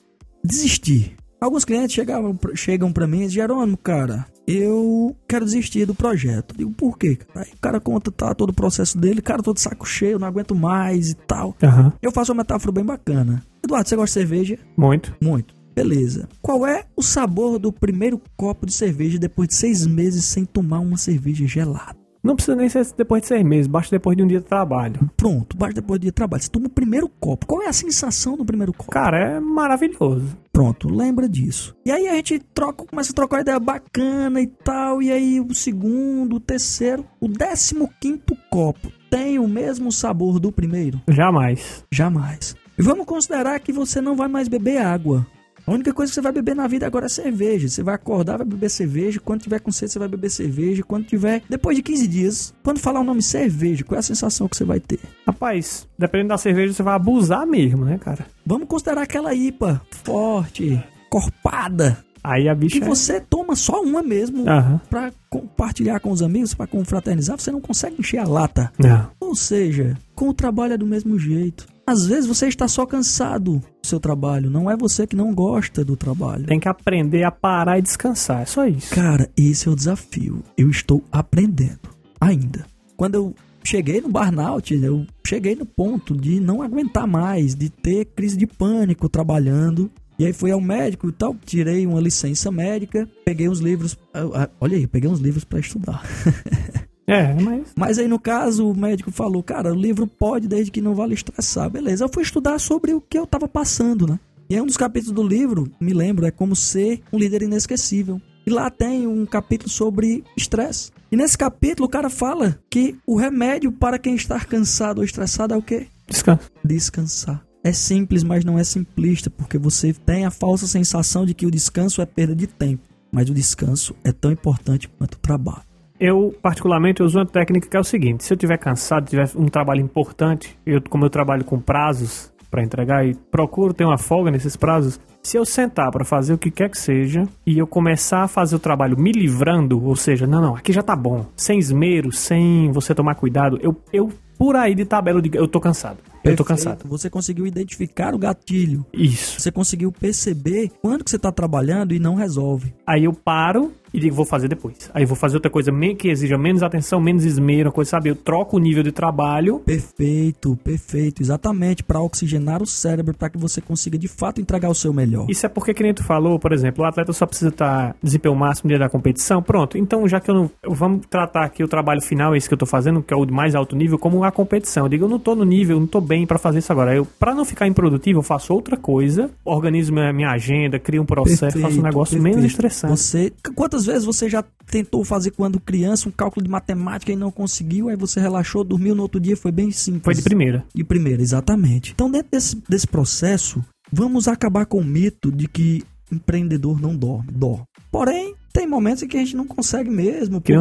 Desistir. 0.43 1.15
Alguns 1.39 1.65
clientes 1.65 1.93
chegavam, 1.95 2.35
pra- 2.35 2.55
chegam 2.55 2.91
para 2.93 3.07
mim 3.07 3.17
e 3.17 3.21
dizem, 3.21 3.35
Jerônimo, 3.41 3.75
cara, 3.77 4.27
eu 4.47 5.15
quero 5.27 5.45
desistir 5.45 5.85
do 5.85 5.95
projeto. 5.95 6.55
Digo, 6.57 6.71
por 6.71 6.97
quê? 6.97 7.15
cara? 7.15 7.45
Aí 7.45 7.53
o 7.53 7.61
cara 7.61 7.79
conta 7.79 8.11
tá, 8.11 8.33
todo 8.33 8.49
o 8.49 8.53
processo 8.53 8.97
dele, 8.97 9.21
cara, 9.21 9.41
todo 9.41 9.59
saco 9.59 9.87
cheio, 9.87 10.19
não 10.19 10.27
aguento 10.27 10.55
mais 10.55 11.09
e 11.09 11.15
tal. 11.15 11.55
Aham. 11.61 11.93
Eu 12.01 12.11
faço 12.11 12.31
uma 12.31 12.39
metáfora 12.41 12.71
bem 12.71 12.83
bacana. 12.83 13.43
Eduardo, 13.63 13.87
você 13.87 13.95
gosta 13.95 14.19
de 14.19 14.27
cerveja? 14.27 14.59
Muito. 14.75 15.15
Muito. 15.21 15.55
Beleza. 15.73 16.27
Qual 16.41 16.67
é 16.67 16.83
o 16.95 17.01
sabor 17.01 17.57
do 17.57 17.71
primeiro 17.71 18.21
copo 18.35 18.65
de 18.65 18.73
cerveja 18.73 19.17
depois 19.17 19.47
de 19.47 19.55
seis 19.55 19.85
meses 19.87 20.25
sem 20.25 20.43
tomar 20.43 20.79
uma 20.79 20.97
cerveja 20.97 21.47
gelada? 21.47 22.00
Não 22.23 22.35
precisa 22.35 22.55
nem 22.55 22.69
ser 22.69 22.85
depois 22.95 23.21
de 23.23 23.27
seis 23.29 23.43
meses, 23.43 23.67
basta 23.67 23.95
depois 23.95 24.15
de 24.15 24.23
um 24.23 24.27
dia 24.27 24.39
de 24.39 24.45
trabalho. 24.45 25.09
Pronto, 25.17 25.57
basta 25.57 25.81
depois 25.81 25.99
do 25.99 26.03
dia 26.03 26.11
de 26.11 26.15
trabalho. 26.15 26.43
Você 26.43 26.49
toma 26.49 26.67
o 26.67 26.69
primeiro 26.69 27.09
copo. 27.09 27.47
Qual 27.47 27.63
é 27.63 27.67
a 27.67 27.73
sensação 27.73 28.37
do 28.37 28.45
primeiro 28.45 28.71
copo? 28.73 28.91
Cara, 28.91 29.17
é 29.17 29.39
maravilhoso. 29.39 30.37
Pronto, 30.53 30.87
lembra 30.87 31.27
disso. 31.27 31.75
E 31.83 31.91
aí 31.91 32.07
a 32.07 32.15
gente 32.15 32.39
troca, 32.53 32.85
começa 32.85 33.11
a 33.11 33.15
trocar 33.15 33.37
uma 33.37 33.41
ideia 33.41 33.59
bacana 33.59 34.39
e 34.39 34.47
tal. 34.47 35.01
E 35.01 35.11
aí 35.11 35.39
o 35.39 35.53
segundo, 35.53 36.35
o 36.35 36.39
terceiro, 36.39 37.05
o 37.19 37.27
décimo 37.27 37.89
quinto 37.99 38.37
copo 38.49 38.91
tem 39.09 39.39
o 39.39 39.47
mesmo 39.47 39.91
sabor 39.91 40.39
do 40.39 40.51
primeiro? 40.51 41.01
Jamais. 41.07 41.83
Jamais. 41.91 42.55
E 42.77 42.81
vamos 42.81 43.05
considerar 43.05 43.59
que 43.59 43.73
você 43.73 43.99
não 43.99 44.15
vai 44.15 44.27
mais 44.27 44.47
beber 44.47 44.77
água. 44.77 45.25
A 45.71 45.75
única 45.75 45.93
coisa 45.93 46.11
que 46.11 46.15
você 46.15 46.21
vai 46.21 46.31
beber 46.33 46.55
na 46.55 46.67
vida 46.67 46.85
agora 46.85 47.05
é 47.05 47.09
cerveja. 47.09 47.69
Você 47.69 47.81
vai 47.81 47.95
acordar, 47.95 48.37
vai 48.37 48.45
beber 48.45 48.69
cerveja. 48.69 49.19
Quando 49.23 49.41
tiver 49.41 49.59
com 49.59 49.71
sede, 49.71 49.93
você 49.93 49.99
vai 49.99 50.07
beber 50.09 50.29
cerveja. 50.29 50.83
Quando 50.83 51.05
tiver, 51.05 51.41
depois 51.49 51.77
de 51.77 51.81
15 51.83 52.07
dias, 52.07 52.53
quando 52.61 52.79
falar 52.79 52.99
o 52.99 53.03
nome 53.05 53.21
cerveja, 53.21 53.83
qual 53.85 53.95
é 53.95 53.99
a 53.99 54.03
sensação 54.03 54.47
que 54.49 54.57
você 54.57 54.65
vai 54.65 54.79
ter? 54.81 54.99
Rapaz, 55.25 55.87
dependendo 55.97 56.29
da 56.29 56.37
cerveja, 56.37 56.73
você 56.73 56.83
vai 56.83 56.93
abusar 56.95 57.47
mesmo, 57.47 57.85
né, 57.85 57.97
cara? 57.97 58.25
Vamos 58.45 58.67
considerar 58.67 59.03
aquela 59.03 59.33
IPA 59.33 59.81
forte, 60.03 60.83
corpada, 61.09 62.03
Aí 62.23 62.47
a 62.49 62.53
que 62.53 62.59
bicha. 62.61 62.77
é- 62.77 62.87
você 62.87 63.19
toma 63.21 63.55
só 63.55 63.81
uma 63.81 64.03
mesmo 64.03 64.47
Aham. 64.47 64.79
pra 64.89 65.11
compartilhar 65.29 65.99
com 65.99 66.11
os 66.11 66.21
amigos, 66.21 66.53
pra 66.53 66.67
confraternizar. 66.67 67.39
Você 67.39 67.51
não 67.51 67.61
consegue 67.61 67.95
encher 67.99 68.17
a 68.19 68.25
lata. 68.27 68.71
Não. 68.77 69.09
Ou 69.19 69.33
seja, 69.35 69.97
com 70.13 70.29
o 70.29 70.33
trabalho 70.33 70.73
é 70.73 70.77
do 70.77 70.85
mesmo 70.85 71.17
jeito. 71.17 71.65
Às 71.87 72.05
vezes 72.05 72.27
você 72.27 72.47
está 72.47 72.67
só 72.67 72.85
cansado 72.85 73.53
do 73.80 73.80
seu 73.91 73.99
trabalho, 73.99 74.49
não 74.49 74.69
é 74.69 74.75
você 74.75 75.05
que 75.05 75.15
não 75.15 75.33
gosta 75.33 75.83
do 75.83 75.95
trabalho. 75.95 76.45
Tem 76.45 76.59
que 76.59 76.67
aprender 76.67 77.23
a 77.23 77.31
parar 77.31 77.77
e 77.77 77.81
descansar. 77.81 78.41
É 78.41 78.45
só 78.45 78.65
isso. 78.65 78.93
Cara, 78.93 79.29
esse 79.37 79.67
é 79.67 79.71
o 79.71 79.75
desafio. 79.75 80.43
Eu 80.57 80.69
estou 80.69 81.03
aprendendo 81.11 81.89
ainda. 82.19 82.65
Quando 82.95 83.15
eu 83.15 83.35
cheguei 83.63 84.01
no 84.01 84.09
burnout, 84.09 84.73
eu 84.73 85.05
cheguei 85.25 85.55
no 85.55 85.65
ponto 85.65 86.15
de 86.15 86.39
não 86.39 86.61
aguentar 86.61 87.07
mais, 87.07 87.55
de 87.55 87.69
ter 87.69 88.05
crise 88.05 88.37
de 88.37 88.47
pânico 88.47 89.09
trabalhando. 89.09 89.91
E 90.17 90.25
aí 90.25 90.33
fui 90.33 90.51
ao 90.51 90.61
médico 90.61 91.09
e 91.09 91.11
tal, 91.11 91.35
tirei 91.43 91.85
uma 91.85 91.99
licença 91.99 92.51
médica, 92.51 93.09
peguei 93.25 93.49
uns 93.49 93.59
livros, 93.59 93.97
ah, 94.13 94.43
ah, 94.43 94.49
olha 94.59 94.77
aí, 94.77 94.85
peguei 94.85 95.09
uns 95.09 95.19
livros 95.19 95.43
para 95.43 95.59
estudar. 95.59 96.03
É, 97.11 97.33
mas. 97.33 97.73
Mas 97.75 97.99
aí 97.99 98.07
no 98.07 98.17
caso 98.17 98.69
o 98.69 98.77
médico 98.77 99.11
falou, 99.11 99.43
cara, 99.43 99.73
o 99.73 99.75
livro 99.75 100.07
pode 100.07 100.47
desde 100.47 100.71
que 100.71 100.79
não 100.79 100.95
vale 100.95 101.13
estressar. 101.13 101.69
Beleza, 101.69 102.05
eu 102.05 102.09
fui 102.09 102.23
estudar 102.23 102.57
sobre 102.57 102.93
o 102.93 103.01
que 103.01 103.19
eu 103.19 103.27
tava 103.27 103.49
passando, 103.49 104.07
né? 104.07 104.17
E 104.49 104.55
aí 104.55 104.61
um 104.61 104.65
dos 104.65 104.77
capítulos 104.77 105.13
do 105.13 105.21
livro, 105.21 105.69
me 105.79 105.93
lembro, 105.93 106.25
é 106.25 106.31
como 106.31 106.55
ser 106.55 107.01
um 107.11 107.17
líder 107.17 107.41
inesquecível. 107.41 108.21
E 108.45 108.49
lá 108.49 108.69
tem 108.69 109.05
um 109.07 109.25
capítulo 109.25 109.69
sobre 109.69 110.23
estresse. 110.37 110.89
E 111.11 111.17
nesse 111.17 111.37
capítulo 111.37 111.85
o 111.85 111.91
cara 111.91 112.09
fala 112.09 112.57
que 112.69 112.97
o 113.05 113.17
remédio 113.17 113.73
para 113.73 113.99
quem 113.99 114.15
está 114.15 114.39
cansado 114.39 114.99
ou 114.99 115.03
estressado 115.03 115.53
é 115.53 115.57
o 115.57 115.61
quê? 115.61 115.87
Descansa. 116.07 116.49
Descansar. 116.63 117.45
É 117.61 117.73
simples, 117.73 118.23
mas 118.23 118.45
não 118.45 118.57
é 118.57 118.63
simplista, 118.63 119.29
porque 119.29 119.57
você 119.57 119.93
tem 119.93 120.25
a 120.25 120.31
falsa 120.31 120.65
sensação 120.65 121.25
de 121.25 121.33
que 121.33 121.45
o 121.45 121.51
descanso 121.51 122.01
é 122.01 122.05
perda 122.05 122.35
de 122.35 122.47
tempo. 122.47 122.83
Mas 123.11 123.29
o 123.29 123.33
descanso 123.33 123.93
é 124.01 124.13
tão 124.13 124.31
importante 124.31 124.87
quanto 124.87 125.15
o 125.15 125.19
trabalho. 125.19 125.70
Eu, 126.01 126.35
particularmente, 126.41 127.03
uso 127.03 127.19
uma 127.19 127.25
técnica 127.27 127.69
que 127.69 127.77
é 127.77 127.79
o 127.79 127.83
seguinte: 127.83 128.23
se 128.23 128.33
eu 128.33 128.37
tiver 128.37 128.57
cansado, 128.57 129.07
tiver 129.07 129.29
um 129.35 129.45
trabalho 129.45 129.81
importante, 129.81 130.57
eu, 130.65 130.81
como 130.89 131.05
eu 131.05 131.11
trabalho 131.11 131.45
com 131.45 131.59
prazos 131.59 132.33
para 132.49 132.63
entregar 132.63 133.05
e 133.05 133.13
procuro 133.13 133.73
ter 133.73 133.85
uma 133.85 133.99
folga 133.99 134.31
nesses 134.31 134.57
prazos, 134.57 134.99
se 135.21 135.37
eu 135.37 135.45
sentar 135.45 135.89
para 135.91 136.03
fazer 136.03 136.33
o 136.33 136.37
que 136.37 136.49
quer 136.49 136.69
que 136.69 136.77
seja 136.77 137.23
e 137.45 137.57
eu 137.57 137.67
começar 137.67 138.23
a 138.23 138.27
fazer 138.27 138.55
o 138.55 138.59
trabalho 138.59 138.99
me 138.99 139.11
livrando, 139.11 139.81
ou 139.81 139.95
seja, 139.95 140.25
não, 140.25 140.41
não, 140.41 140.55
aqui 140.55 140.73
já 140.73 140.81
tá 140.81 140.95
bom, 140.95 141.25
sem 141.35 141.59
esmero, 141.59 142.11
sem 142.11 142.69
você 142.71 142.93
tomar 142.93 143.15
cuidado, 143.15 143.57
eu, 143.61 143.79
eu 143.93 144.11
por 144.37 144.55
aí 144.55 144.73
de 144.73 144.83
tabela 144.83 145.19
eu 145.19 145.21
digo, 145.21 145.37
eu 145.37 145.47
tô 145.47 145.61
cansado. 145.61 145.99
Eu 146.23 146.35
tô 146.35 146.43
Perfeito. 146.43 146.45
cansado. 146.45 146.89
Você 146.89 147.09
conseguiu 147.09 147.47
identificar 147.47 148.13
o 148.13 148.17
gatilho. 148.17 148.85
Isso. 148.91 149.39
Você 149.39 149.51
conseguiu 149.51 149.91
perceber 149.91 150.71
quando 150.81 151.03
que 151.03 151.09
você 151.09 151.15
está 151.15 151.31
trabalhando 151.31 151.93
e 151.93 151.99
não 151.99 152.15
resolve. 152.15 152.73
Aí 152.85 153.05
eu 153.05 153.13
paro 153.13 153.71
e 153.93 153.99
digo, 153.99 154.15
vou 154.15 154.25
fazer 154.25 154.47
depois. 154.47 154.89
Aí 154.93 155.05
vou 155.05 155.15
fazer 155.15 155.35
outra 155.37 155.51
coisa 155.51 155.71
que 155.97 156.09
exija 156.09 156.37
menos 156.37 156.63
atenção, 156.63 156.99
menos 156.99 157.25
esmero, 157.25 157.69
uma 157.69 157.71
coisa, 157.73 157.91
sabe? 157.91 158.09
Eu 158.09 158.15
troco 158.15 158.57
o 158.57 158.59
nível 158.59 158.83
de 158.83 158.91
trabalho 158.91 159.59
Perfeito, 159.59 160.57
perfeito. 160.63 161.21
Exatamente, 161.21 161.83
para 161.83 162.01
oxigenar 162.01 162.61
o 162.61 162.65
cérebro, 162.65 163.13
para 163.13 163.29
que 163.29 163.37
você 163.37 163.61
consiga 163.61 163.97
de 163.97 164.07
fato 164.07 164.41
entregar 164.41 164.69
o 164.69 164.75
seu 164.75 164.93
melhor. 164.93 165.27
Isso 165.29 165.45
é 165.45 165.49
porque, 165.49 165.73
que 165.73 165.83
nem 165.83 165.93
tu 165.93 166.03
falou, 166.03 166.39
por 166.39 166.51
exemplo, 166.51 166.83
o 166.83 166.87
atleta 166.87 167.13
só 167.13 167.25
precisa 167.25 167.49
estar 167.49 167.95
desempenho 168.01 168.35
máximo 168.35 168.67
no 168.67 168.69
dia 168.69 168.79
da 168.79 168.89
competição. 168.89 169.41
Pronto, 169.41 169.77
então 169.77 170.07
já 170.07 170.19
que 170.19 170.29
eu 170.29 170.35
não. 170.35 170.51
Vamos 170.67 171.05
tratar 171.09 171.45
aqui 171.45 171.63
o 171.63 171.67
trabalho 171.67 172.01
final, 172.01 172.35
esse 172.35 172.47
que 172.47 172.53
eu 172.53 172.57
tô 172.57 172.65
fazendo, 172.65 173.01
que 173.01 173.13
é 173.13 173.17
o 173.17 173.25
de 173.25 173.33
mais 173.33 173.55
alto 173.55 173.75
nível, 173.75 173.97
como 173.97 174.23
a, 174.23 174.31
competição. 174.31 174.85
Eu 174.85 174.89
digo, 174.89 175.05
eu 175.05 175.09
não 175.09 175.19
tô 175.19 175.35
no 175.35 175.43
nível, 175.43 175.79
não 175.79 175.87
tô 175.87 176.01
bem 176.01 176.25
para 176.25 176.39
fazer 176.39 176.59
isso 176.59 176.71
agora. 176.71 176.95
Eu, 176.95 177.05
para 177.05 177.33
não 177.33 177.45
ficar 177.45 177.67
improdutivo, 177.67 178.19
eu 178.19 178.23
faço 178.23 178.53
outra 178.53 178.77
coisa, 178.77 179.29
organizo 179.43 179.93
minha, 179.93 180.11
minha 180.11 180.31
agenda, 180.31 180.79
crio 180.79 181.01
um 181.01 181.05
processo, 181.05 181.41
perfeito, 181.41 181.65
faço 181.65 181.79
um 181.79 181.83
negócio 181.83 182.15
perfeito. 182.15 182.35
menos 182.35 182.51
estressante. 182.51 182.97
Você, 182.97 183.33
quantas 183.55 183.80
vezes 183.85 184.05
você 184.05 184.29
já 184.29 184.43
tentou 184.65 185.03
fazer 185.03 185.31
quando 185.31 185.59
criança 185.59 186.09
um 186.09 186.11
cálculo 186.11 186.43
de 186.43 186.49
matemática 186.49 187.11
e 187.11 187.15
não 187.15 187.31
conseguiu, 187.31 187.89
aí 187.89 187.95
você 187.95 188.19
relaxou, 188.19 188.63
dormiu 188.63 188.95
no 188.95 189.03
outro 189.03 189.19
dia, 189.19 189.37
foi 189.37 189.51
bem 189.51 189.71
simples. 189.71 190.03
Foi 190.03 190.13
de 190.13 190.21
primeira. 190.21 190.65
De 190.73 190.83
primeira, 190.83 191.21
exatamente. 191.21 191.91
Então, 191.93 192.09
dentro 192.09 192.29
desse, 192.31 192.61
desse 192.67 192.87
processo, 192.87 193.63
vamos 193.91 194.27
acabar 194.27 194.65
com 194.65 194.79
o 194.79 194.83
mito 194.83 195.31
de 195.31 195.47
que 195.47 195.83
empreendedor 196.11 196.81
não 196.81 196.95
dorme. 196.95 197.31
Dorme. 197.31 197.63
Porém, 197.91 198.35
tem 198.53 198.67
momentos 198.67 199.03
em 199.03 199.07
que 199.07 199.17
a 199.17 199.19
gente 199.19 199.35
não 199.35 199.47
consegue 199.47 199.89
mesmo, 199.89 200.41
porque 200.41 200.53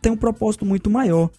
tem 0.00 0.12
um 0.12 0.16
propósito 0.16 0.64
muito 0.64 0.90
maior. 0.90 1.30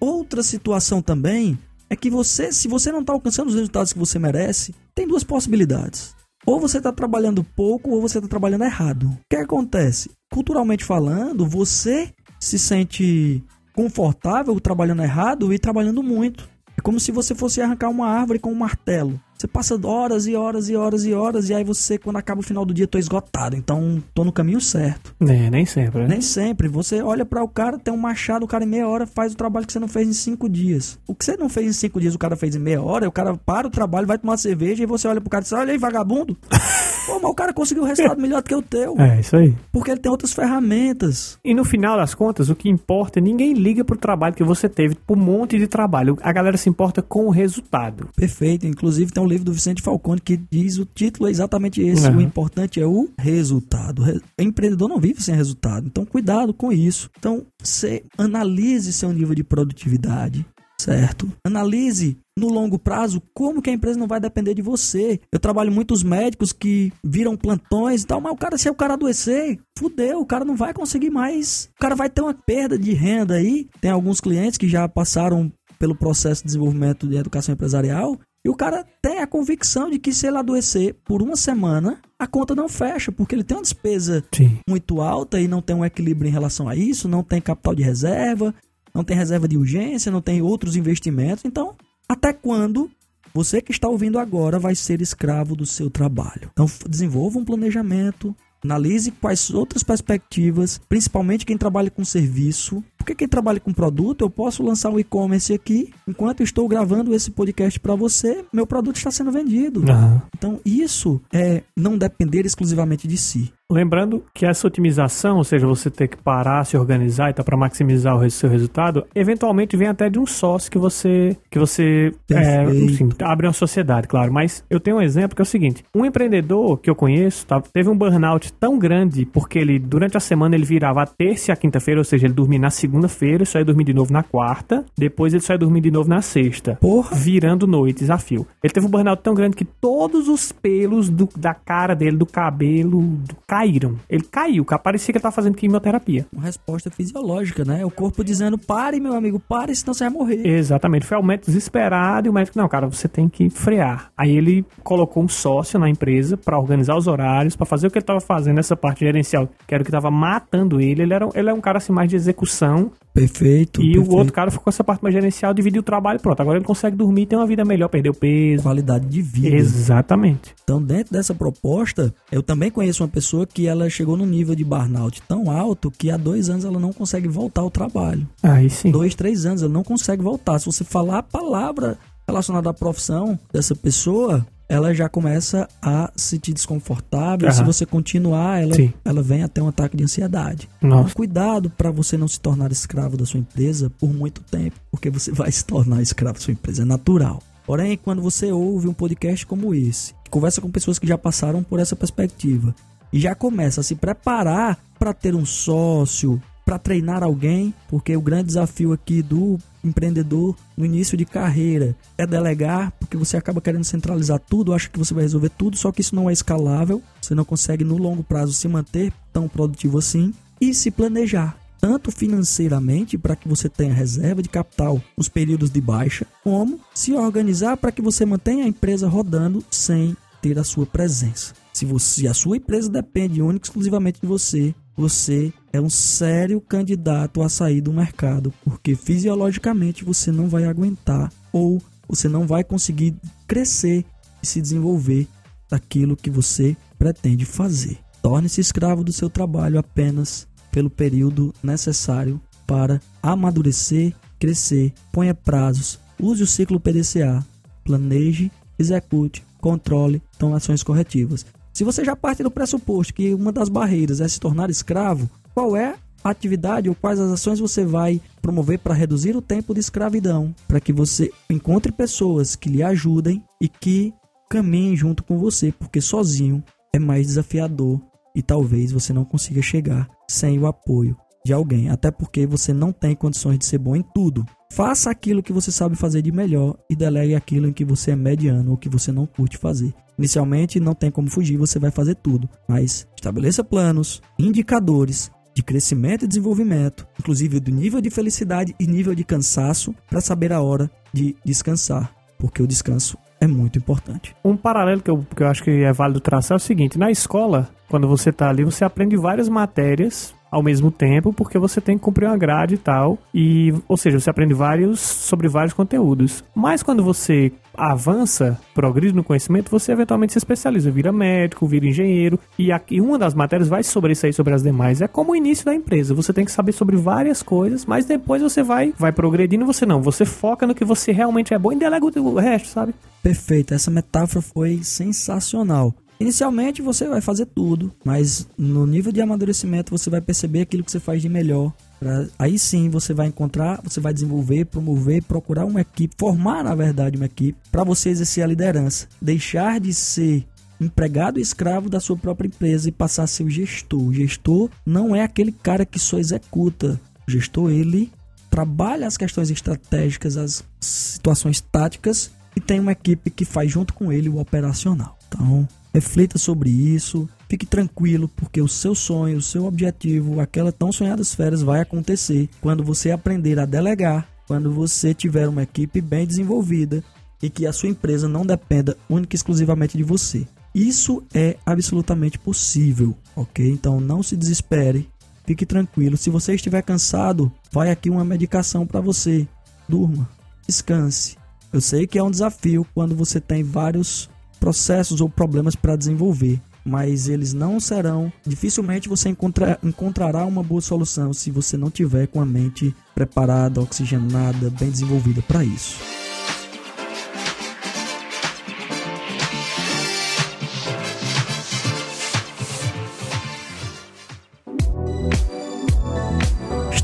Outra 0.00 0.42
situação 0.42 1.00
também 1.00 1.58
é 1.88 1.96
que 1.96 2.10
você, 2.10 2.52
se 2.52 2.68
você 2.68 2.90
não 2.90 3.00
está 3.00 3.12
alcançando 3.12 3.48
os 3.48 3.54
resultados 3.54 3.92
que 3.92 3.98
você 3.98 4.18
merece, 4.18 4.74
tem 4.94 5.06
duas 5.06 5.24
possibilidades. 5.24 6.14
Ou 6.46 6.60
você 6.60 6.78
está 6.78 6.92
trabalhando 6.92 7.42
pouco 7.42 7.90
ou 7.90 8.00
você 8.00 8.18
está 8.18 8.28
trabalhando 8.28 8.62
errado. 8.62 9.08
O 9.08 9.18
que 9.28 9.36
acontece? 9.36 10.12
Culturalmente 10.32 10.84
falando, 10.84 11.44
você 11.44 12.14
se 12.38 12.56
sente 12.56 13.42
confortável 13.74 14.58
trabalhando 14.60 15.02
errado 15.02 15.52
e 15.52 15.58
trabalhando 15.58 16.04
muito. 16.04 16.48
É 16.78 16.80
como 16.80 17.00
se 17.00 17.10
você 17.10 17.34
fosse 17.34 17.60
arrancar 17.60 17.88
uma 17.88 18.06
árvore 18.06 18.38
com 18.38 18.52
um 18.52 18.54
martelo. 18.54 19.20
Você 19.38 19.46
passa 19.46 19.78
horas 19.86 20.26
e 20.26 20.34
horas 20.34 20.68
e 20.68 20.76
horas 20.76 21.04
e 21.04 21.12
horas, 21.12 21.50
e 21.50 21.54
aí 21.54 21.62
você, 21.62 21.98
quando 21.98 22.16
acaba 22.16 22.40
o 22.40 22.44
final 22.44 22.64
do 22.64 22.72
dia, 22.72 22.86
tô 22.86 22.98
esgotado. 22.98 23.54
Então, 23.54 24.02
tô 24.14 24.24
no 24.24 24.32
caminho 24.32 24.60
certo. 24.60 25.14
É, 25.20 25.50
nem 25.50 25.66
sempre, 25.66 26.02
né? 26.02 26.08
Nem 26.08 26.20
sempre. 26.22 26.68
Você 26.68 27.02
olha 27.02 27.24
para 27.24 27.42
o 27.42 27.48
cara, 27.48 27.78
tem 27.78 27.92
um 27.92 27.98
machado, 27.98 28.46
o 28.46 28.48
cara 28.48 28.64
em 28.64 28.68
meia 28.68 28.88
hora 28.88 29.06
faz 29.06 29.34
o 29.34 29.36
trabalho 29.36 29.66
que 29.66 29.72
você 29.72 29.78
não 29.78 29.88
fez 29.88 30.08
em 30.08 30.14
cinco 30.14 30.48
dias. 30.48 30.98
O 31.06 31.14
que 31.14 31.24
você 31.24 31.36
não 31.36 31.50
fez 31.50 31.66
em 31.66 31.72
cinco 31.72 32.00
dias, 32.00 32.14
o 32.14 32.18
cara 32.18 32.34
fez 32.34 32.56
em 32.56 32.58
meia 32.58 32.80
hora, 32.80 33.06
o 33.06 33.12
cara 33.12 33.36
para 33.36 33.66
o 33.66 33.70
trabalho, 33.70 34.06
vai 34.06 34.18
tomar 34.18 34.38
cerveja, 34.38 34.82
e 34.82 34.86
você 34.86 35.06
olha 35.06 35.20
pro 35.20 35.28
cara 35.28 35.42
e 35.42 35.44
diz, 35.44 35.52
olha 35.52 35.72
aí, 35.72 35.78
vagabundo. 35.78 36.36
Pô, 37.06 37.20
mas 37.20 37.30
o 37.30 37.34
cara 37.34 37.52
conseguiu 37.52 37.84
um 37.84 37.86
resultado 37.86 38.20
melhor 38.20 38.42
do 38.42 38.48
que 38.48 38.54
o 38.54 38.62
teu. 38.62 38.94
É, 38.98 39.20
isso 39.20 39.36
aí. 39.36 39.54
Porque 39.72 39.90
ele 39.90 40.00
tem 40.00 40.10
outras 40.10 40.32
ferramentas. 40.32 41.38
E 41.44 41.54
no 41.54 41.64
final 41.64 41.96
das 41.96 42.14
contas, 42.14 42.50
o 42.50 42.56
que 42.56 42.68
importa, 42.68 43.20
ninguém 43.20 43.52
liga 43.52 43.84
pro 43.84 43.96
trabalho 43.96 44.34
que 44.34 44.42
você 44.42 44.68
teve, 44.68 44.94
pro 44.94 45.16
monte 45.16 45.58
de 45.58 45.66
trabalho. 45.66 46.16
A 46.20 46.32
galera 46.32 46.56
se 46.56 46.68
importa 46.68 47.00
com 47.00 47.26
o 47.26 47.30
resultado. 47.30 48.08
Perfeito. 48.16 48.66
Inclusive, 48.66 49.12
tem 49.12 49.22
um 49.22 49.26
livro 49.26 49.44
do 49.44 49.52
Vicente 49.52 49.82
Falcone 49.82 50.20
que 50.20 50.36
diz 50.36 50.78
o 50.78 50.84
título 50.84 51.28
é 51.28 51.30
exatamente 51.30 51.80
esse. 51.80 52.08
Uhum. 52.08 52.16
O 52.16 52.20
importante 52.20 52.80
é 52.80 52.86
o 52.86 53.08
resultado. 53.18 54.02
O 54.38 54.42
empreendedor 54.42 54.88
não 54.88 54.98
vive 54.98 55.22
sem 55.22 55.34
resultado. 55.34 55.86
Então, 55.86 56.04
cuidado 56.04 56.52
com 56.52 56.72
isso. 56.72 57.08
Então, 57.18 57.44
você 57.62 58.02
analise 58.18 58.92
seu 58.92 59.12
nível 59.12 59.34
de 59.34 59.44
produtividade 59.44 60.44
certo? 60.86 61.32
Analise 61.44 62.16
no 62.38 62.48
longo 62.48 62.78
prazo 62.78 63.22
como 63.32 63.62
que 63.62 63.70
a 63.70 63.72
empresa 63.72 63.98
não 63.98 64.06
vai 64.06 64.20
depender 64.20 64.54
de 64.54 64.62
você. 64.62 65.20
Eu 65.32 65.40
trabalho 65.40 65.72
muitos 65.72 66.02
médicos 66.02 66.52
que 66.52 66.92
viram 67.02 67.36
plantões 67.36 68.02
e 68.02 68.06
tal, 68.06 68.20
mas 68.20 68.32
o 68.32 68.36
cara, 68.36 68.58
se 68.58 68.68
o 68.68 68.74
cara 68.74 68.94
adoecer, 68.94 69.58
fudeu, 69.78 70.20
o 70.20 70.26
cara 70.26 70.44
não 70.44 70.56
vai 70.56 70.74
conseguir 70.74 71.10
mais. 71.10 71.70
O 71.76 71.80
cara 71.80 71.94
vai 71.94 72.10
ter 72.10 72.20
uma 72.20 72.34
perda 72.34 72.78
de 72.78 72.92
renda 72.92 73.34
aí. 73.34 73.68
Tem 73.80 73.90
alguns 73.90 74.20
clientes 74.20 74.58
que 74.58 74.68
já 74.68 74.88
passaram 74.88 75.52
pelo 75.78 75.94
processo 75.94 76.42
de 76.42 76.46
desenvolvimento 76.46 77.06
de 77.06 77.16
educação 77.16 77.52
empresarial 77.52 78.18
e 78.46 78.48
o 78.48 78.54
cara 78.54 78.86
tem 79.02 79.18
a 79.18 79.26
convicção 79.26 79.90
de 79.90 79.98
que 79.98 80.12
se 80.12 80.24
ele 80.24 80.36
adoecer 80.36 80.94
por 81.04 81.20
uma 81.20 81.34
semana, 81.34 82.00
a 82.16 82.28
conta 82.28 82.54
não 82.54 82.68
fecha, 82.68 83.10
porque 83.10 83.34
ele 83.34 83.42
tem 83.42 83.56
uma 83.56 83.62
despesa 83.62 84.24
Sim. 84.32 84.56
muito 84.68 85.00
alta 85.00 85.40
e 85.40 85.48
não 85.48 85.60
tem 85.60 85.74
um 85.74 85.84
equilíbrio 85.84 86.28
em 86.28 86.32
relação 86.32 86.68
a 86.68 86.76
isso, 86.76 87.08
não 87.08 87.24
tem 87.24 87.40
capital 87.40 87.74
de 87.74 87.82
reserva, 87.82 88.54
não 88.94 89.02
tem 89.02 89.16
reserva 89.16 89.48
de 89.48 89.58
urgência, 89.58 90.12
não 90.12 90.20
tem 90.20 90.42
outros 90.42 90.76
investimentos. 90.76 91.44
Então, 91.44 91.74
até 92.08 92.32
quando 92.32 92.90
você 93.34 93.60
que 93.60 93.72
está 93.72 93.88
ouvindo 93.88 94.18
agora 94.18 94.58
vai 94.58 94.74
ser 94.74 95.02
escravo 95.02 95.54
do 95.54 95.66
seu 95.66 95.90
trabalho? 95.90 96.50
Então, 96.52 96.66
desenvolva 96.88 97.38
um 97.38 97.44
planejamento, 97.44 98.34
analise 98.64 99.10
quais 99.10 99.50
outras 99.50 99.82
perspectivas, 99.82 100.80
principalmente 100.88 101.44
quem 101.44 101.58
trabalha 101.58 101.90
com 101.90 102.04
serviço. 102.04 102.82
Porque 102.96 103.14
quem 103.14 103.28
trabalha 103.28 103.60
com 103.60 103.72
produto, 103.72 104.22
eu 104.22 104.30
posso 104.30 104.62
lançar 104.62 104.90
um 104.90 104.98
e-commerce 104.98 105.52
aqui, 105.52 105.92
enquanto 106.08 106.42
estou 106.42 106.66
gravando 106.66 107.14
esse 107.14 107.30
podcast 107.30 107.78
para 107.78 107.94
você, 107.94 108.44
meu 108.52 108.66
produto 108.66 108.96
está 108.96 109.10
sendo 109.10 109.30
vendido. 109.30 109.80
Uhum. 109.80 110.20
Então, 110.36 110.60
isso 110.64 111.20
é 111.32 111.62
não 111.76 111.96
depender 111.96 112.44
exclusivamente 112.44 113.06
de 113.06 113.16
si. 113.16 113.52
Lembrando 113.70 114.22
que 114.32 114.46
essa 114.46 114.64
otimização, 114.66 115.38
ou 115.38 115.44
seja, 115.44 115.66
você 115.66 115.90
ter 115.90 116.06
que 116.06 116.16
parar, 116.16 116.64
se 116.64 116.76
organizar 116.76 117.30
e 117.30 117.32
tá 117.32 117.42
para 117.42 117.56
maximizar 117.56 118.16
o 118.16 118.30
seu 118.30 118.48
resultado, 118.48 119.04
eventualmente 119.12 119.76
vem 119.76 119.88
até 119.88 120.08
de 120.08 120.20
um 120.20 120.26
sócio 120.26 120.70
que 120.70 120.78
você 120.78 121.36
que 121.50 121.58
você 121.58 122.12
é, 122.30 122.62
enfim, 122.62 123.08
abre 123.20 123.48
uma 123.48 123.52
sociedade, 123.52 124.06
claro. 124.06 124.32
Mas 124.32 124.64
eu 124.70 124.78
tenho 124.78 124.98
um 124.98 125.02
exemplo 125.02 125.34
que 125.34 125.42
é 125.42 125.44
o 125.44 125.46
seguinte: 125.46 125.84
um 125.92 126.04
empreendedor 126.04 126.78
que 126.78 126.88
eu 126.88 126.94
conheço 126.94 127.44
tá, 127.44 127.60
teve 127.60 127.88
um 127.88 127.98
burnout 127.98 128.52
tão 128.52 128.78
grande 128.78 129.26
porque 129.26 129.58
ele 129.58 129.80
durante 129.80 130.16
a 130.16 130.20
semana 130.20 130.54
ele 130.54 130.64
virava 130.64 131.02
a 131.02 131.06
terça 131.06 131.50
e 131.50 131.52
a 131.52 131.56
quinta-feira, 131.56 132.00
ou 132.00 132.04
seja, 132.04 132.28
ele 132.28 132.34
dormia 132.34 132.60
na 132.60 132.70
segunda-feira, 132.70 133.44
só 133.44 133.58
ia 133.58 133.64
dormir 133.64 133.84
de 133.84 133.94
novo 133.94 134.12
na 134.12 134.22
quarta, 134.22 134.84
depois 134.96 135.34
ele 135.34 135.42
só 135.42 135.54
ia 135.54 135.58
dormir 135.58 135.80
de 135.80 135.90
novo 135.90 136.08
na 136.08 136.22
sexta, 136.22 136.76
Porra. 136.80 137.16
virando 137.16 137.66
noite, 137.66 137.98
desafio. 137.98 138.46
Ele 138.62 138.72
teve 138.72 138.86
um 138.86 138.90
burnout 138.90 139.22
tão 139.24 139.34
grande 139.34 139.56
que 139.56 139.64
todos 139.64 140.28
os 140.28 140.52
pelos 140.52 141.10
do, 141.10 141.28
da 141.36 141.52
cara 141.52 141.94
dele, 141.94 142.16
do 142.16 142.26
cabelo, 142.26 143.02
do 143.02 143.34
caíram. 143.56 143.96
Ele 144.08 144.22
caiu, 144.22 144.64
parecia 144.64 145.12
que 145.12 145.18
ele 145.18 145.22
tava 145.22 145.34
fazendo 145.34 145.54
quimioterapia. 145.54 146.26
Uma 146.32 146.42
resposta 146.42 146.90
fisiológica, 146.90 147.64
né? 147.64 147.84
O 147.84 147.90
corpo 147.90 148.22
dizendo, 148.22 148.58
pare, 148.58 149.00
meu 149.00 149.14
amigo, 149.14 149.40
pare, 149.40 149.74
senão 149.74 149.94
você 149.94 150.04
vai 150.04 150.12
morrer. 150.12 150.46
Exatamente. 150.46 151.06
Foi 151.06 151.16
o 151.16 151.22
médico 151.22 151.46
desesperado 151.46 152.28
e 152.28 152.30
o 152.30 152.32
médico, 152.32 152.58
não, 152.58 152.68
cara, 152.68 152.86
você 152.86 153.08
tem 153.08 153.28
que 153.28 153.48
frear. 153.48 154.10
Aí 154.16 154.36
ele 154.36 154.64
colocou 154.82 155.22
um 155.22 155.28
sócio 155.28 155.78
na 155.78 155.88
empresa 155.88 156.36
para 156.36 156.58
organizar 156.58 156.96
os 156.96 157.06
horários, 157.06 157.56
para 157.56 157.64
fazer 157.64 157.86
o 157.86 157.90
que 157.90 157.98
ele 157.98 158.04
tava 158.04 158.20
fazendo, 158.20 158.58
essa 158.58 158.76
parte 158.76 159.00
gerencial, 159.00 159.48
que 159.66 159.74
era 159.74 159.82
o 159.82 159.84
que 159.86 159.90
tava 159.90 160.10
matando 160.10 160.80
ele. 160.80 161.02
Ele 161.02 161.14
era, 161.14 161.28
ele 161.34 161.48
é 161.48 161.54
um 161.54 161.60
cara 161.60 161.78
assim 161.78 161.92
mais 161.92 162.10
de 162.10 162.16
execução. 162.16 162.90
Perfeito. 163.14 163.80
E 163.80 163.94
perfeito. 163.94 164.12
o 164.12 164.16
outro 164.16 164.32
cara 164.32 164.50
ficou 164.50 164.64
com 164.64 164.70
essa 164.70 164.84
parte 164.84 165.02
mais 165.02 165.14
gerencial, 165.14 165.54
dividiu 165.54 165.80
o 165.80 165.84
trabalho, 165.84 166.20
pronto. 166.20 166.40
Agora 166.40 166.58
ele 166.58 166.66
consegue 166.66 166.96
dormir, 166.96 167.24
ter 167.24 167.36
uma 167.36 167.46
vida 167.46 167.64
melhor, 167.64 167.88
perdeu 167.88 168.12
peso. 168.12 168.64
Qualidade 168.64 169.06
de 169.06 169.22
vida. 169.22 169.56
Exatamente. 169.56 170.54
Então, 170.62 170.82
dentro 170.82 171.14
dessa 171.14 171.34
proposta, 171.34 172.14
eu 172.30 172.42
também 172.42 172.70
conheço 172.70 173.02
uma 173.02 173.08
pessoa 173.08 173.45
que 173.46 173.66
ela 173.66 173.88
chegou 173.88 174.16
num 174.16 174.26
nível 174.26 174.54
de 174.54 174.64
burnout 174.64 175.22
tão 175.22 175.50
alto 175.50 175.90
que 175.90 176.10
há 176.10 176.16
dois 176.16 176.50
anos 176.50 176.64
ela 176.64 176.78
não 176.78 176.92
consegue 176.92 177.28
voltar 177.28 177.62
ao 177.62 177.70
trabalho. 177.70 178.28
Aí 178.42 178.68
sim. 178.68 178.90
Dois, 178.90 179.14
três 179.14 179.46
anos 179.46 179.62
ela 179.62 179.72
não 179.72 179.84
consegue 179.84 180.22
voltar. 180.22 180.58
Se 180.58 180.66
você 180.66 180.84
falar 180.84 181.18
a 181.18 181.22
palavra 181.22 181.98
relacionada 182.26 182.68
à 182.70 182.74
profissão 182.74 183.38
dessa 183.52 183.74
pessoa, 183.74 184.44
ela 184.68 184.92
já 184.92 185.08
começa 185.08 185.68
a 185.80 186.10
se 186.16 186.30
sentir 186.30 186.52
desconfortável. 186.52 187.48
Uhum. 187.48 187.54
Se 187.54 187.62
você 187.62 187.86
continuar, 187.86 188.62
ela, 188.62 188.74
ela 189.04 189.22
vem 189.22 189.42
até 189.42 189.62
um 189.62 189.68
ataque 189.68 189.96
de 189.96 190.04
ansiedade. 190.04 190.68
Então, 190.82 191.08
cuidado 191.14 191.70
para 191.70 191.90
você 191.90 192.16
não 192.16 192.26
se 192.26 192.40
tornar 192.40 192.72
escravo 192.72 193.16
da 193.16 193.24
sua 193.24 193.40
empresa 193.40 193.90
por 193.90 194.12
muito 194.12 194.42
tempo, 194.42 194.76
porque 194.90 195.08
você 195.08 195.30
vai 195.30 195.50
se 195.52 195.64
tornar 195.64 196.02
escravo 196.02 196.34
da 196.34 196.40
sua 196.40 196.52
empresa. 196.52 196.82
É 196.82 196.84
natural. 196.84 197.42
Porém, 197.64 197.96
quando 197.96 198.22
você 198.22 198.52
ouve 198.52 198.88
um 198.88 198.92
podcast 198.92 199.44
como 199.44 199.74
esse, 199.74 200.14
conversa 200.30 200.60
com 200.60 200.70
pessoas 200.70 200.98
que 200.98 201.06
já 201.06 201.18
passaram 201.18 201.62
por 201.62 201.80
essa 201.80 201.96
perspectiva 201.96 202.74
e 203.12 203.20
já 203.20 203.34
começa 203.34 203.80
a 203.80 203.84
se 203.84 203.94
preparar 203.94 204.78
para 204.98 205.12
ter 205.12 205.34
um 205.34 205.46
sócio, 205.46 206.40
para 206.64 206.78
treinar 206.78 207.22
alguém, 207.22 207.72
porque 207.88 208.16
o 208.16 208.20
grande 208.20 208.48
desafio 208.48 208.92
aqui 208.92 209.22
do 209.22 209.56
empreendedor 209.84 210.56
no 210.76 210.84
início 210.84 211.16
de 211.16 211.24
carreira 211.24 211.94
é 212.18 212.26
delegar, 212.26 212.90
porque 212.98 213.16
você 213.16 213.36
acaba 213.36 213.60
querendo 213.60 213.84
centralizar 213.84 214.40
tudo, 214.40 214.74
acha 214.74 214.88
que 214.88 214.98
você 214.98 215.14
vai 215.14 215.22
resolver 215.22 215.50
tudo, 215.50 215.76
só 215.76 215.92
que 215.92 216.00
isso 216.00 216.16
não 216.16 216.28
é 216.28 216.32
escalável, 216.32 217.00
você 217.22 217.34
não 217.34 217.44
consegue 217.44 217.84
no 217.84 217.96
longo 217.96 218.24
prazo 218.24 218.52
se 218.52 218.66
manter 218.66 219.12
tão 219.32 219.48
produtivo 219.48 219.98
assim 219.98 220.34
e 220.60 220.74
se 220.74 220.90
planejar 220.90 221.56
tanto 221.80 222.10
financeiramente 222.10 223.16
para 223.16 223.36
que 223.36 223.48
você 223.48 223.68
tenha 223.68 223.94
reserva 223.94 224.42
de 224.42 224.48
capital 224.48 225.00
nos 225.16 225.28
períodos 225.28 225.70
de 225.70 225.80
baixa, 225.80 226.26
como 226.42 226.80
se 226.92 227.12
organizar 227.12 227.76
para 227.76 227.92
que 227.92 228.02
você 228.02 228.24
mantenha 228.24 228.64
a 228.64 228.68
empresa 228.68 229.06
rodando 229.06 229.62
sem 229.70 230.16
ter 230.42 230.58
a 230.58 230.64
sua 230.64 230.84
presença. 230.84 231.54
Se, 231.76 231.84
você, 231.84 232.26
a 232.26 232.32
sua 232.32 232.56
empresa 232.56 232.88
depende 232.88 233.42
única 233.42 233.66
exclusivamente 233.66 234.18
de 234.22 234.26
você, 234.26 234.74
você 234.96 235.52
é 235.70 235.78
um 235.78 235.90
sério 235.90 236.58
candidato 236.58 237.42
a 237.42 237.50
sair 237.50 237.82
do 237.82 237.92
mercado, 237.92 238.50
porque 238.64 238.96
fisiologicamente 238.96 240.02
você 240.02 240.32
não 240.32 240.48
vai 240.48 240.64
aguentar 240.64 241.30
ou 241.52 241.82
você 242.08 242.30
não 242.30 242.46
vai 242.46 242.64
conseguir 242.64 243.14
crescer 243.46 244.06
e 244.42 244.46
se 244.46 244.62
desenvolver 244.62 245.28
daquilo 245.68 246.16
que 246.16 246.30
você 246.30 246.74
pretende 246.98 247.44
fazer. 247.44 247.98
Torne-se 248.22 248.58
escravo 248.58 249.04
do 249.04 249.12
seu 249.12 249.28
trabalho 249.28 249.78
apenas 249.78 250.48
pelo 250.72 250.88
período 250.88 251.52
necessário 251.62 252.40
para 252.66 253.02
amadurecer, 253.22 254.14
crescer, 254.38 254.94
ponha 255.12 255.34
prazos, 255.34 256.00
use 256.18 256.42
o 256.42 256.46
ciclo 256.46 256.80
PDCA, 256.80 257.46
planeje, 257.84 258.50
execute, 258.78 259.44
controle, 259.60 260.22
tome 260.38 260.54
ações 260.54 260.82
corretivas. 260.82 261.44
Se 261.76 261.84
você 261.84 262.02
já 262.02 262.16
parte 262.16 262.42
do 262.42 262.50
pressuposto 262.50 263.12
que 263.12 263.34
uma 263.34 263.52
das 263.52 263.68
barreiras 263.68 264.22
é 264.22 264.26
se 264.26 264.40
tornar 264.40 264.70
escravo, 264.70 265.28
qual 265.52 265.76
é 265.76 265.96
atividade 266.24 266.88
ou 266.88 266.94
quais 266.94 267.20
as 267.20 267.30
ações 267.30 267.60
você 267.60 267.84
vai 267.84 268.18
promover 268.40 268.78
para 268.78 268.94
reduzir 268.94 269.36
o 269.36 269.42
tempo 269.42 269.74
de 269.74 269.80
escravidão, 269.80 270.54
para 270.66 270.80
que 270.80 270.90
você 270.90 271.30
encontre 271.50 271.92
pessoas 271.92 272.56
que 272.56 272.70
lhe 272.70 272.82
ajudem 272.82 273.44
e 273.60 273.68
que 273.68 274.14
caminhem 274.48 274.96
junto 274.96 275.22
com 275.22 275.36
você, 275.36 275.70
porque 275.70 276.00
sozinho 276.00 276.64
é 276.94 276.98
mais 276.98 277.26
desafiador 277.26 278.00
e 278.34 278.40
talvez 278.40 278.90
você 278.90 279.12
não 279.12 279.26
consiga 279.26 279.60
chegar 279.60 280.08
sem 280.30 280.58
o 280.58 280.66
apoio 280.66 281.14
de 281.44 281.52
alguém, 281.52 281.90
até 281.90 282.10
porque 282.10 282.46
você 282.46 282.72
não 282.72 282.90
tem 282.90 283.14
condições 283.14 283.58
de 283.58 283.66
ser 283.66 283.76
bom 283.76 283.94
em 283.94 284.04
tudo. 284.14 284.46
Faça 284.72 285.10
aquilo 285.10 285.42
que 285.42 285.52
você 285.52 285.70
sabe 285.70 285.94
fazer 285.94 286.22
de 286.22 286.32
melhor 286.32 286.74
e 286.90 286.96
delegue 286.96 287.34
aquilo 287.34 287.68
em 287.68 287.72
que 287.74 287.84
você 287.84 288.12
é 288.12 288.16
mediano 288.16 288.70
ou 288.70 288.78
que 288.78 288.88
você 288.88 289.12
não 289.12 289.26
curte 289.26 289.58
fazer. 289.58 289.94
Inicialmente 290.18 290.80
não 290.80 290.94
tem 290.94 291.10
como 291.10 291.30
fugir, 291.30 291.56
você 291.56 291.78
vai 291.78 291.90
fazer 291.90 292.14
tudo, 292.16 292.48
mas 292.68 293.06
estabeleça 293.14 293.62
planos, 293.62 294.22
indicadores 294.38 295.30
de 295.54 295.62
crescimento 295.62 296.24
e 296.24 296.28
desenvolvimento, 296.28 297.06
inclusive 297.18 297.58
do 297.60 297.70
nível 297.70 298.00
de 298.00 298.10
felicidade 298.10 298.74
e 298.78 298.86
nível 298.86 299.14
de 299.14 299.24
cansaço, 299.24 299.94
para 300.08 300.20
saber 300.20 300.52
a 300.52 300.60
hora 300.60 300.90
de 301.12 301.34
descansar, 301.44 302.14
porque 302.38 302.62
o 302.62 302.66
descanso 302.66 303.16
é 303.40 303.46
muito 303.46 303.78
importante. 303.78 304.36
Um 304.44 304.56
paralelo 304.56 305.00
que 305.00 305.10
eu, 305.10 305.26
que 305.34 305.42
eu 305.42 305.48
acho 305.48 305.62
que 305.64 305.70
é 305.70 305.92
válido 305.92 306.20
traçar 306.20 306.56
é 306.56 306.60
o 306.60 306.60
seguinte: 306.60 306.98
na 306.98 307.10
escola, 307.10 307.70
quando 307.88 308.06
você 308.06 308.30
está 308.30 308.50
ali, 308.50 308.64
você 308.64 308.84
aprende 308.84 309.16
várias 309.16 309.48
matérias 309.48 310.34
ao 310.50 310.62
mesmo 310.62 310.90
tempo, 310.90 311.32
porque 311.32 311.58
você 311.58 311.80
tem 311.80 311.96
que 311.96 312.04
cumprir 312.04 312.26
uma 312.26 312.36
grade 312.36 312.74
e 312.74 312.78
tal. 312.78 313.18
E, 313.34 313.74
ou 313.88 313.96
seja, 313.96 314.18
você 314.18 314.30
aprende 314.30 314.54
vários 314.54 315.00
sobre 315.00 315.48
vários 315.48 315.72
conteúdos. 315.72 316.44
Mas 316.54 316.82
quando 316.82 317.02
você 317.02 317.52
avança, 317.76 318.58
progride 318.74 319.14
no 319.14 319.22
conhecimento, 319.22 319.70
você 319.70 319.92
eventualmente 319.92 320.32
se 320.32 320.38
especializa, 320.38 320.90
vira 320.90 321.12
médico, 321.12 321.66
vira 321.66 321.86
engenheiro, 321.86 322.38
e 322.58 322.72
aqui 322.72 323.00
uma 323.00 323.18
das 323.18 323.34
matérias 323.34 323.68
vai 323.68 323.82
sobressair 323.82 324.32
sobre 324.32 324.54
as 324.54 324.62
demais. 324.62 325.02
É 325.02 325.08
como 325.08 325.32
o 325.32 325.36
início 325.36 325.64
da 325.64 325.74
empresa, 325.74 326.14
você 326.14 326.32
tem 326.32 326.44
que 326.44 326.52
saber 326.52 326.72
sobre 326.72 326.96
várias 326.96 327.42
coisas, 327.42 327.84
mas 327.84 328.06
depois 328.06 328.40
você 328.40 328.62
vai 328.62 328.94
vai 328.98 329.12
progredindo, 329.12 329.66
você 329.66 329.84
não, 329.84 330.00
você 330.00 330.24
foca 330.24 330.66
no 330.66 330.74
que 330.74 330.84
você 330.84 331.12
realmente 331.12 331.52
é 331.52 331.58
bom 331.58 331.72
e 331.72 331.76
delega 331.76 332.04
o 332.04 332.34
resto, 332.38 332.68
sabe? 332.68 332.94
Perfeito, 333.22 333.74
essa 333.74 333.90
metáfora 333.90 334.40
foi 334.40 334.80
sensacional. 334.82 335.94
Inicialmente 336.18 336.80
você 336.80 337.06
vai 337.06 337.20
fazer 337.20 337.46
tudo, 337.46 337.92
mas 338.04 338.48
no 338.56 338.86
nível 338.86 339.12
de 339.12 339.20
amadurecimento 339.20 339.96
você 339.96 340.08
vai 340.08 340.20
perceber 340.20 340.62
aquilo 340.62 340.82
que 340.82 340.90
você 340.90 341.00
faz 341.00 341.20
de 341.20 341.28
melhor. 341.28 341.72
Pra, 341.98 342.26
aí 342.38 342.58
sim 342.58 342.88
você 342.88 343.12
vai 343.12 343.26
encontrar, 343.26 343.80
você 343.82 344.00
vai 344.00 344.14
desenvolver, 344.14 344.66
promover, 344.66 345.22
procurar 345.22 345.64
uma 345.64 345.80
equipe, 345.80 346.14
formar 346.18 346.64
na 346.64 346.74
verdade 346.74 347.16
uma 347.16 347.26
equipe 347.26 347.58
para 347.70 347.84
você 347.84 348.10
exercer 348.10 348.44
a 348.44 348.46
liderança, 348.46 349.08
deixar 349.20 349.78
de 349.78 349.92
ser 349.92 350.46
empregado 350.80 351.40
escravo 351.40 351.88
da 351.88 352.00
sua 352.00 352.16
própria 352.16 352.48
empresa 352.48 352.88
e 352.88 352.92
passar 352.92 353.24
a 353.24 353.26
ser 353.26 353.44
o 353.44 353.50
gestor. 353.50 354.02
O 354.02 354.12
gestor 354.12 354.70
não 354.84 355.14
é 355.14 355.22
aquele 355.22 355.52
cara 355.52 355.86
que 355.86 355.98
só 355.98 356.18
executa. 356.18 357.00
O 357.26 357.30
gestor 357.30 357.70
ele 357.70 358.10
trabalha 358.50 359.06
as 359.06 359.16
questões 359.16 359.50
estratégicas, 359.50 360.36
as 360.36 360.64
situações 360.80 361.60
táticas 361.60 362.30
e 362.54 362.60
tem 362.60 362.80
uma 362.80 362.92
equipe 362.92 363.30
que 363.30 363.44
faz 363.44 363.70
junto 363.70 363.92
com 363.92 364.12
ele 364.12 364.28
o 364.28 364.38
operacional. 364.38 365.18
Então, 365.28 365.68
Reflita 365.96 366.36
sobre 366.36 366.68
isso, 366.68 367.26
fique 367.48 367.64
tranquilo, 367.64 368.28
porque 368.28 368.60
o 368.60 368.68
seu 368.68 368.94
sonho, 368.94 369.38
o 369.38 369.42
seu 369.42 369.64
objetivo, 369.64 370.40
aquela 370.40 370.70
tão 370.70 370.92
sonhada 370.92 371.24
férias 371.24 371.62
vai 371.62 371.80
acontecer 371.80 372.50
quando 372.60 372.84
você 372.84 373.10
aprender 373.10 373.58
a 373.58 373.64
delegar, 373.64 374.28
quando 374.46 374.70
você 374.70 375.14
tiver 375.14 375.48
uma 375.48 375.62
equipe 375.62 376.02
bem 376.02 376.26
desenvolvida 376.26 377.02
e 377.42 377.48
que 377.48 377.66
a 377.66 377.72
sua 377.72 377.88
empresa 377.88 378.28
não 378.28 378.44
dependa 378.44 378.94
única 379.08 379.34
e 379.34 379.38
exclusivamente 379.38 379.96
de 379.96 380.02
você. 380.02 380.46
Isso 380.74 381.22
é 381.32 381.56
absolutamente 381.64 382.38
possível, 382.38 383.16
ok? 383.34 383.66
Então 383.66 383.98
não 383.98 384.22
se 384.22 384.36
desespere, 384.36 385.08
fique 385.46 385.64
tranquilo. 385.64 386.18
Se 386.18 386.28
você 386.28 386.54
estiver 386.54 386.82
cansado, 386.82 387.50
vai 387.72 387.90
aqui 387.90 388.10
uma 388.10 388.22
medicação 388.22 388.86
para 388.86 389.00
você. 389.00 389.48
Durma, 389.88 390.28
descanse. 390.68 391.38
Eu 391.72 391.80
sei 391.80 392.06
que 392.06 392.18
é 392.18 392.22
um 392.22 392.30
desafio 392.30 392.86
quando 392.94 393.16
você 393.16 393.40
tem 393.40 393.62
vários 393.62 394.28
processos 394.58 395.20
ou 395.20 395.28
problemas 395.28 395.74
para 395.74 395.96
desenvolver, 395.96 396.60
mas 396.84 397.28
eles 397.28 397.52
não 397.52 397.80
serão. 397.80 398.32
Dificilmente 398.46 399.08
você 399.08 399.28
encontra, 399.28 399.78
encontrará 399.82 400.44
uma 400.44 400.62
boa 400.62 400.80
solução 400.80 401.32
se 401.32 401.50
você 401.50 401.76
não 401.76 401.90
tiver 401.90 402.26
com 402.26 402.40
a 402.40 402.46
mente 402.46 402.94
preparada, 403.14 403.80
oxigenada, 403.80 404.70
bem 404.70 404.90
desenvolvida 404.90 405.42
para 405.42 405.64
isso. 405.64 405.96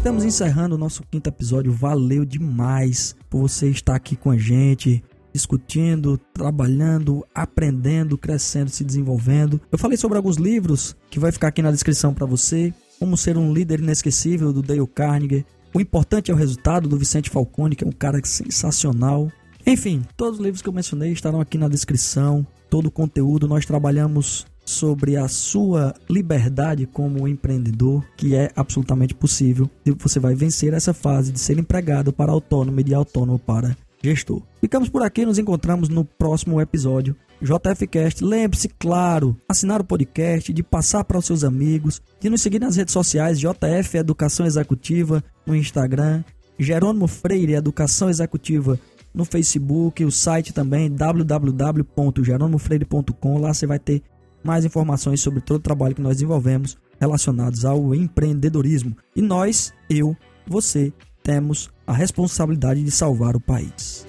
Estamos 0.02 0.24
encerrando 0.24 0.74
o 0.74 0.78
nosso 0.78 1.04
quinto 1.10 1.28
episódio. 1.28 1.72
Valeu 1.72 2.24
demais 2.24 3.14
por 3.30 3.40
você 3.40 3.68
estar 3.70 3.94
aqui 3.94 4.16
com 4.16 4.32
a 4.32 4.36
gente 4.36 5.02
discutindo, 5.32 6.18
trabalhando, 6.32 7.24
aprendendo, 7.34 8.18
crescendo, 8.18 8.70
se 8.70 8.84
desenvolvendo. 8.84 9.60
Eu 9.70 9.78
falei 9.78 9.96
sobre 9.96 10.16
alguns 10.16 10.36
livros 10.36 10.96
que 11.10 11.18
vai 11.18 11.32
ficar 11.32 11.48
aqui 11.48 11.62
na 11.62 11.70
descrição 11.70 12.12
para 12.14 12.26
você. 12.26 12.72
Como 12.98 13.16
ser 13.16 13.36
um 13.36 13.52
líder 13.52 13.80
inesquecível 13.80 14.52
do 14.52 14.62
Dale 14.62 14.86
Carnegie. 14.86 15.44
O 15.74 15.80
importante 15.80 16.30
é 16.30 16.34
o 16.34 16.36
resultado 16.36 16.88
do 16.88 16.96
Vicente 16.96 17.30
Falcone, 17.30 17.74
que 17.74 17.82
é 17.82 17.86
um 17.86 17.92
cara 17.92 18.20
sensacional. 18.22 19.32
Enfim, 19.66 20.02
todos 20.16 20.38
os 20.38 20.44
livros 20.44 20.62
que 20.62 20.68
eu 20.68 20.72
mencionei 20.72 21.12
estarão 21.12 21.40
aqui 21.40 21.58
na 21.58 21.68
descrição. 21.68 22.46
Todo 22.68 22.86
o 22.86 22.90
conteúdo 22.90 23.48
nós 23.48 23.66
trabalhamos 23.66 24.46
sobre 24.64 25.16
a 25.16 25.28
sua 25.28 25.94
liberdade 26.08 26.86
como 26.86 27.26
empreendedor, 27.26 28.04
que 28.16 28.34
é 28.34 28.50
absolutamente 28.54 29.14
possível. 29.14 29.68
E 29.84 29.90
você 29.90 30.20
vai 30.20 30.34
vencer 30.34 30.72
essa 30.72 30.94
fase 30.94 31.32
de 31.32 31.40
ser 31.40 31.58
empregado 31.58 32.12
para 32.12 32.32
autônomo 32.32 32.80
e 32.80 32.84
de 32.84 32.94
autônomo 32.94 33.38
para 33.38 33.76
gestor. 34.02 34.42
Ficamos 34.60 34.88
por 34.88 35.02
aqui, 35.02 35.24
nos 35.24 35.38
encontramos 35.38 35.88
no 35.88 36.04
próximo 36.04 36.60
episódio. 36.60 37.14
JFcast, 37.40 38.24
lembre-se, 38.24 38.68
claro, 38.68 39.36
assinar 39.48 39.80
o 39.80 39.84
podcast, 39.84 40.52
de 40.52 40.62
passar 40.62 41.02
para 41.04 41.18
os 41.18 41.26
seus 41.26 41.42
amigos, 41.42 42.00
de 42.20 42.30
nos 42.30 42.42
seguir 42.42 42.60
nas 42.60 42.76
redes 42.76 42.92
sociais 42.92 43.40
JF 43.40 43.96
Educação 43.96 44.46
Executiva 44.46 45.24
no 45.44 45.56
Instagram, 45.56 46.22
Jerônimo 46.58 47.08
Freire 47.08 47.54
Educação 47.54 48.08
Executiva 48.08 48.78
no 49.12 49.24
Facebook, 49.24 50.04
o 50.04 50.10
site 50.10 50.52
também 50.52 50.90
www.jeronimofreire.com. 50.90 53.38
Lá 53.38 53.52
você 53.52 53.66
vai 53.66 53.78
ter 53.78 54.02
mais 54.42 54.64
informações 54.64 55.20
sobre 55.20 55.40
todo 55.40 55.56
o 55.56 55.62
trabalho 55.62 55.94
que 55.94 56.02
nós 56.02 56.14
desenvolvemos 56.14 56.76
relacionados 57.00 57.64
ao 57.64 57.94
empreendedorismo. 57.94 58.96
E 59.14 59.22
nós, 59.22 59.72
eu, 59.90 60.16
você, 60.46 60.92
temos 61.22 61.70
a 61.92 61.94
responsabilidade 61.94 62.82
de 62.82 62.90
salvar 62.90 63.36
o 63.36 63.40
país. 63.40 64.06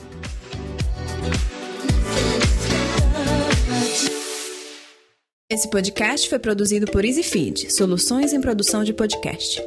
Esse 5.52 5.69
podcast 5.69 6.30
foi 6.30 6.39
produzido 6.39 6.88
por 6.88 7.04
EasyFeed, 7.04 7.72
soluções 7.72 8.34
em 8.34 8.41
produção 8.41 8.84
de 8.84 8.93
podcast. 8.93 9.62